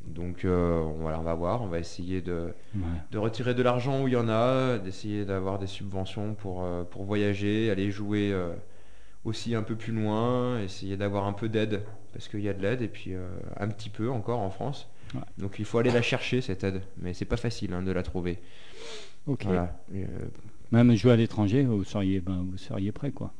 [0.06, 2.80] Donc euh, on- voilà, on va voir, on va essayer de, Ouais.
[3.10, 6.84] de retirer de l'argent où il y en a, d'essayer d'avoir des subventions pour, euh,
[6.84, 8.52] pour voyager, aller jouer euh,
[9.24, 11.82] aussi un peu plus loin, essayer d'avoir un peu d'aide,
[12.12, 13.28] parce qu'il y a de l'aide, et puis euh,
[13.58, 14.88] un petit peu encore en France.
[15.14, 15.20] Ouais.
[15.38, 18.02] Donc il faut aller la chercher, cette aide, mais c'est pas facile hein, de la
[18.02, 18.38] trouver.
[19.26, 19.44] Ok.
[19.44, 19.76] Voilà.
[19.94, 20.06] Euh,
[20.72, 23.32] Même jouer à l'étranger, vous seriez, ben, vous seriez prêt, quoi.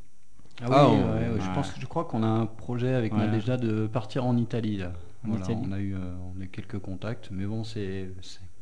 [0.63, 1.41] Ah, Ah, oui, on- ouais, ouais, ouais.
[1.41, 3.29] je pense, je crois qu'on a un projet avec Ouais.
[3.31, 4.77] déjà de partir en Italie.
[4.77, 4.93] Là.
[5.25, 5.61] En Voilà, Italie.
[5.69, 5.99] On a eu, euh,
[6.37, 8.09] on a eu quelques contacts, mais bon, c'est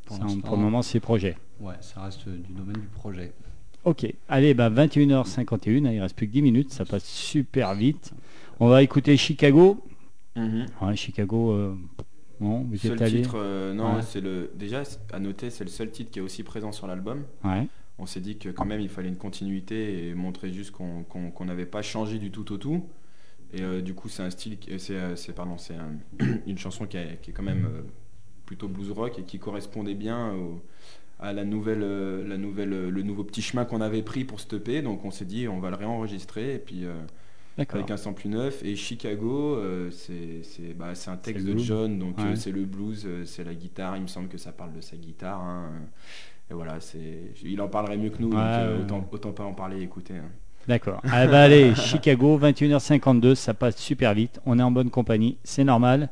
[0.06, 1.36] pour le moment, c'est projet.
[1.60, 3.32] ouais, ça reste du domaine du projet.
[3.84, 8.12] Ok, allez, bah 21h51, il reste plus que 10 minutes, ça passe super vite.
[8.60, 9.82] On va écouter Chicago.
[10.36, 11.74] Ouais, Chicago, euh,
[12.40, 14.02] non, vous Seul êtes allé titre, euh, non, Ouais.
[14.02, 14.50] c'est le.
[14.56, 14.82] Déjà,
[15.12, 17.24] à noter, c'est le seul titre qui est aussi présent sur l'album.
[17.44, 17.66] Ouais,
[17.98, 21.66] On s'est dit que quand même il fallait une continuité et montrer juste qu'on n'avait
[21.66, 22.84] pas changé du tout au tout.
[23.52, 25.96] Et euh, du coup, c'est un style, qui- c'est euh, c'est- pardon, c'est un-
[26.46, 27.82] une chanson qui, est- qui est quand même euh,
[28.46, 30.60] plutôt blues rock et qui correspondait bien au-
[31.20, 34.38] à la nouvelle, euh, la nouvelle, euh, le nouveau petit chemin qu'on avait pris pour
[34.40, 34.82] stopper.
[34.82, 36.94] Donc on s'est dit on va le réenregistrer et puis euh,
[37.56, 37.78] d'accord.
[37.80, 38.62] avec un sample plus neuf.
[38.62, 41.56] Et Chicago, euh, c'est c'est bah, c'est un texte de.
[41.58, 42.24] John, donc Ouais.
[42.24, 43.96] euh, c'est le blues, euh, c'est la guitare.
[43.96, 45.40] Il me semble que ça parle de sa guitare.
[45.40, 45.70] hein.
[46.50, 49.44] Et voilà, c'est il en parlerait mieux que nous, donc Ouais, euh, autant, autant pas
[49.44, 50.14] en parler et écouter.
[50.18, 50.30] hein.
[50.68, 51.00] D'accord.
[51.10, 54.38] Ah bah allez, Chicago, 21h52, ça passe super vite.
[54.44, 56.10] On est en bonne compagnie, c'est normal.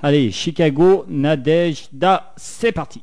[0.00, 3.02] Allez, Chicago, Nadejda, c'est parti.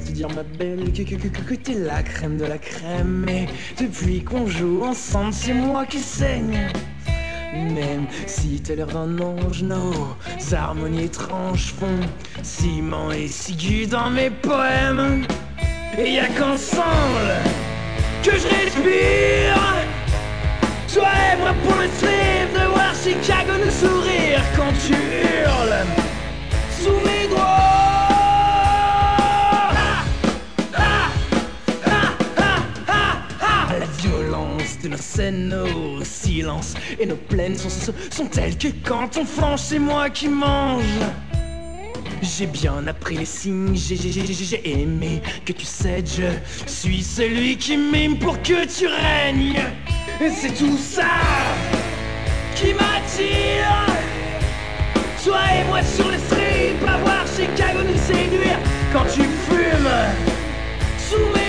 [0.00, 3.46] Te dire ma belle que, que, que, t'es la crème de la crème Et
[3.82, 6.70] depuis qu'on joue ensemble c'est moi qui saigne
[7.54, 10.16] même si t'as l'air d'un ange, nos
[10.52, 12.00] harmonies étranges font
[12.42, 15.24] ciment et ciguë dans mes poèmes.
[15.98, 17.34] Et y a qu'ensemble
[18.22, 19.56] que je respire.
[20.92, 25.86] Toi et moi pour le trip de voir Chicago nous sourire quand tu hurles
[34.82, 39.78] de nos scènes, nos silences et nos plaines sont, telles que quand on flanche, c'est
[39.78, 40.84] moi qui mange.
[42.22, 48.18] J'ai bien appris les signes, j'ai aimé que tu cèdes, je suis celui qui mime
[48.18, 49.60] pour que tu règnes.
[50.20, 51.04] Et c'est tout ça
[52.54, 53.86] qui m'attire.
[55.24, 58.58] Toi et moi sur les strips, à voir Chicago nous séduire
[58.92, 59.88] quand tu fumes
[60.98, 61.47] sous mes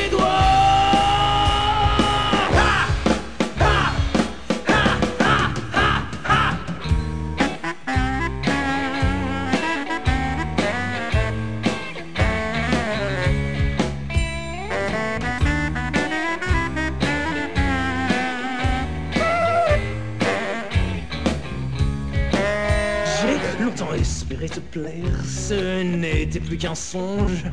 [25.30, 27.44] ce n'était plus qu'un songe,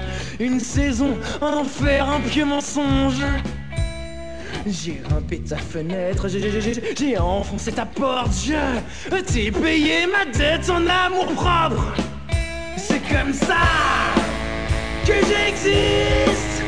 [0.40, 3.22] une saison, un enfer, un pieux mensonge.
[4.66, 11.26] J'ai grimpé ta fenêtre, j'ai- enfoncé ta porte, je t'ai payé ma dette en amour
[11.34, 11.94] propre.
[12.76, 13.64] C'est comme ça
[15.06, 16.62] que j'existe.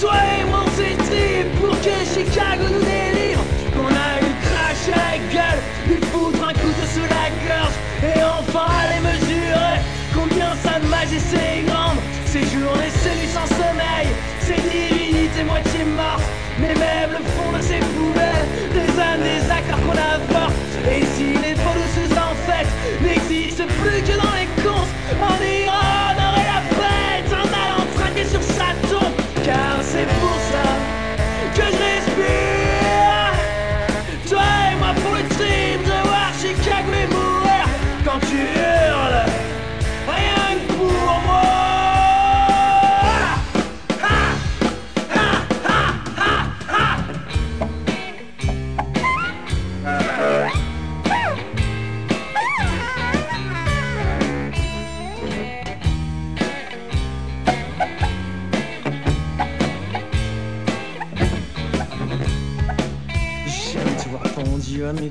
[0.00, 3.38] Toi et moi on pour que Chicago nous délire
[3.72, 8.20] Qu'on a eu crash à la gueule, lui foutre un couteau sous la gorge Et
[8.22, 9.78] enfin aller mesurer
[10.28, 14.08] combien sa majesté est grande Ces journées, ces nuits sans sommeil,
[14.40, 16.22] ces divinités moitié mortes
[16.58, 20.54] Mes meubles font de ces poubelles, des âmes, des accords qu'on avorte
[20.90, 22.66] Et si les faux douces en fait
[23.02, 24.23] n'existent plus que dans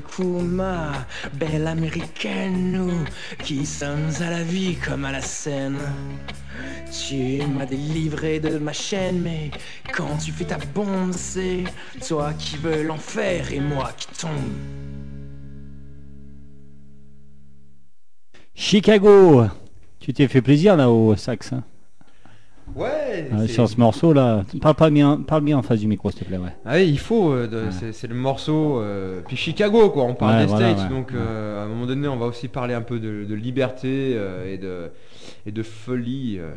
[0.00, 3.04] coups, ma belle américaine, nous
[3.42, 5.78] qui sommes à la vie comme à la scène.
[6.90, 9.50] Tu m'as délivré de ma chaîne, mais
[9.92, 11.64] quand tu fais ta bombe, c'est
[12.06, 14.30] toi qui veux l'enfer et moi qui tombe.
[18.54, 19.46] Chicago
[19.98, 21.64] Tu t'es fait plaisir là au sax hein,
[22.74, 24.44] Ouais, euh, c'est- sur ce morceau là.
[24.60, 26.38] Parle, pas bien, parle bien en face du micro s'il te plaît.
[26.38, 26.54] Ouais.
[26.64, 28.80] Ah oui, il faut, euh, de- c'est- c'est le morceau.
[28.80, 30.96] euh, puis Chicago, quoi, on parle Ouais, des voilà, States, ouais.
[30.96, 34.14] donc euh, à un moment donné, on va aussi parler un peu de, de liberté
[34.16, 34.90] euh, et, de,
[35.46, 36.50] et de folie euh,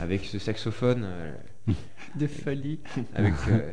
[0.00, 1.04] avec ce saxophone.
[1.04, 1.32] euh,
[2.18, 2.80] De folie.
[3.14, 3.70] avec, euh,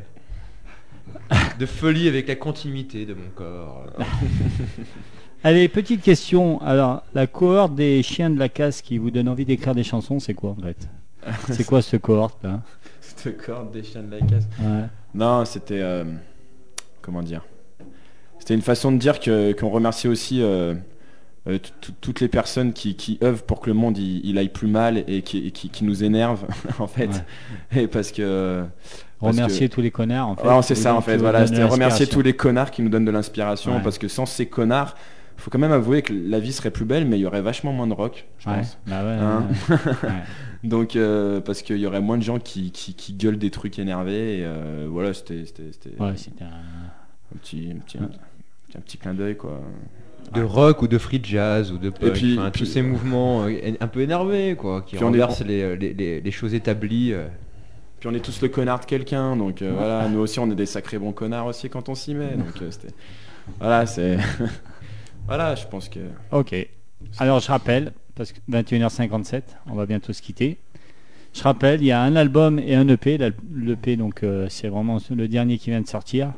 [1.59, 3.85] de folie avec la continuité de mon corps.
[5.43, 6.61] Allez, petite question.
[6.61, 10.19] Alors, la cohorte des chiens de la casse qui vous donne envie d'écrire des chansons,
[10.19, 10.87] c'est quoi en fait?
[11.51, 12.61] C'est quoi ce cohorte là
[13.01, 14.47] Cette corde des chiens de la casse.
[14.59, 14.83] Ouais.
[15.13, 15.81] Non, c'était.
[15.81, 16.03] euh,
[17.01, 17.43] comment dire?
[18.39, 20.73] C'était une façon de dire que- qu'on remerciait aussi euh,
[21.47, 21.59] euh,
[22.01, 25.03] toutes les personnes qui, qui œuvrent pour que le monde il, il aille plus mal
[25.07, 26.45] et qui, et qui, qui nous énervent,
[26.79, 27.23] en fait.
[27.75, 28.63] Et parce que.
[29.19, 30.47] parce Remercier tous les connards en fait.
[30.47, 31.17] Ouais, c'est ça en fait.
[31.17, 33.81] Voilà, c'était remercier tous les connards qui nous donnent de l'inspiration Ouais.
[33.83, 34.95] parce que sans ces connards,
[35.37, 37.73] faut quand même avouer que la vie serait plus belle, mais il y aurait vachement
[37.73, 38.77] moins de rock, je pense.
[38.87, 39.77] bah Hein ouais.
[40.63, 43.79] Donc euh, parce qu'il y aurait moins de gens qui, qui, qui gueulent des trucs
[43.79, 44.39] énervés.
[44.39, 46.47] Et, euh, voilà, c'était c'était- c'était Ouais, c'était un-
[47.33, 48.19] un petit, un petit, un petit-
[48.77, 49.59] un petit clin d'œil quoi.
[50.33, 53.45] De rock ou de free jazz ou de punk, puis- enfin, puis- tous ces mouvements
[53.45, 56.53] euh, un peu énervés, quoi, qui Puis on est- renversent les, les- les- les choses
[56.53, 57.11] établies.
[57.13, 57.27] euh.
[57.99, 60.55] Puis on est tous le connard de quelqu'un, donc euh, voilà, nous aussi on est
[60.55, 62.35] des sacrés bons connards aussi quand on s'y met.
[62.35, 62.93] Donc euh, c'était,
[63.59, 64.17] voilà, c'est,
[65.27, 65.99] voilà, je pense que.
[66.31, 66.55] Ok.
[67.19, 70.57] Alors je rappelle, parce que 21h57, on va bientôt se quitter.
[71.33, 73.17] Je rappelle, il y a un album et un EP.
[73.17, 76.33] L'EP, donc euh, c'est vraiment le dernier qui vient de sortir.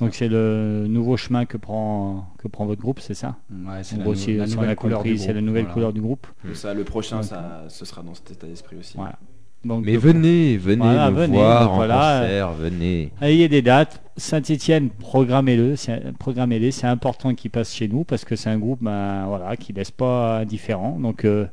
[0.00, 3.36] Donc c'est le nouveau chemin que prend que prend votre groupe, c'est ça?
[3.50, 5.74] Ouais, c'est la, nou- si, nouvelle a couleur compris, du c'est la groupe, nouvelle voilà.
[5.74, 6.26] couleur du groupe.
[6.54, 8.96] Ça, le prochain, ça, ce sera dans cet état d'esprit aussi.
[8.96, 9.16] Voilà.
[9.64, 12.20] Donc, Mais venez, venez Voilà, venez, voir donc en voilà.
[12.22, 13.12] concert, venez.
[13.20, 14.00] Ayez des dates.
[14.20, 15.76] Saint-Etienne, programmez-le.
[15.76, 16.70] c'est- Programmez-les.
[16.70, 19.90] C'est important qu'ils passent chez nous parce que c'est un groupe ben, voilà, qui laisse
[19.90, 20.98] pas indifférent.
[21.00, 21.46] Donc euh,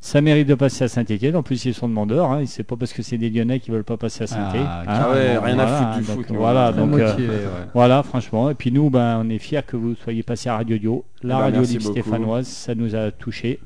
[0.00, 1.34] ça mérite de passer à Saint-Etienne.
[1.36, 2.30] En plus, ils sont demandeurs.
[2.30, 2.42] Hein.
[2.46, 4.66] C'est pas parce que c'est des Lyonnais qui veulent pas passer à Saint-Etienne.
[4.66, 6.36] Ah, ah ouais, rien à foutre du donc, foot.
[6.36, 7.68] Voilà, donc, euh, ouais.
[7.74, 8.50] voilà, franchement.
[8.50, 11.34] Et puis nous, ben, on est fiers que vous soyez passé à Radio Dio, la
[11.34, 12.46] Eh ben, radio libre stéphanoise.
[12.46, 13.58] Ça nous a touchés.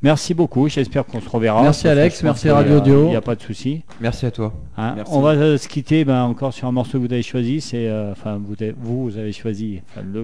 [0.00, 0.68] Merci beaucoup.
[0.68, 1.60] J'espère qu'on se reverra.
[1.62, 2.22] Merci, Alex.
[2.22, 3.04] Merci, Radio euh, Dio.
[3.06, 3.82] Il n'y a pas de souci.
[4.00, 4.52] Merci à toi.
[4.76, 5.12] Hein, Merci.
[5.12, 7.60] on va euh, se quitter ben, encore sur un morceau que vous avez choisi.
[7.60, 9.80] C'est euh, enfin vous, avez- vous, vous avez choisi.
[10.00, 10.22] Le,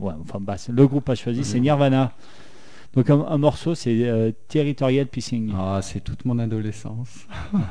[0.00, 1.40] ouais, bah, le groupe a choisi.
[1.40, 1.44] Mhm.
[1.44, 2.12] C'est Nirvana.
[2.94, 5.52] Donc un, un morceau, c'est euh, Territorial Pissing.
[5.56, 7.26] Ah, c'est toute mon adolescence.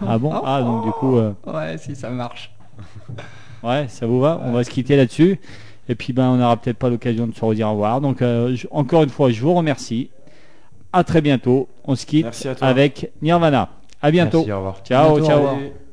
[0.05, 0.31] Ah bon?
[0.45, 2.51] Ah donc du coup, euh, Ouais, si ça marche.
[3.63, 4.39] ouais, ça vous va?
[4.45, 5.39] On va se quitter là-dessus.
[5.89, 7.99] Et puis ben, on n'aura peut-être pas l'occasion de se redire au revoir.
[8.01, 10.11] Donc euh, je- encore une fois, je vous remercie.
[10.91, 11.67] À très bientôt.
[11.85, 13.69] On se quitte avec Nirvana.
[14.01, 14.39] À bientôt.
[14.39, 14.79] Merci, au revoir.
[14.83, 15.88] Ciao, Bientôt, au ciao.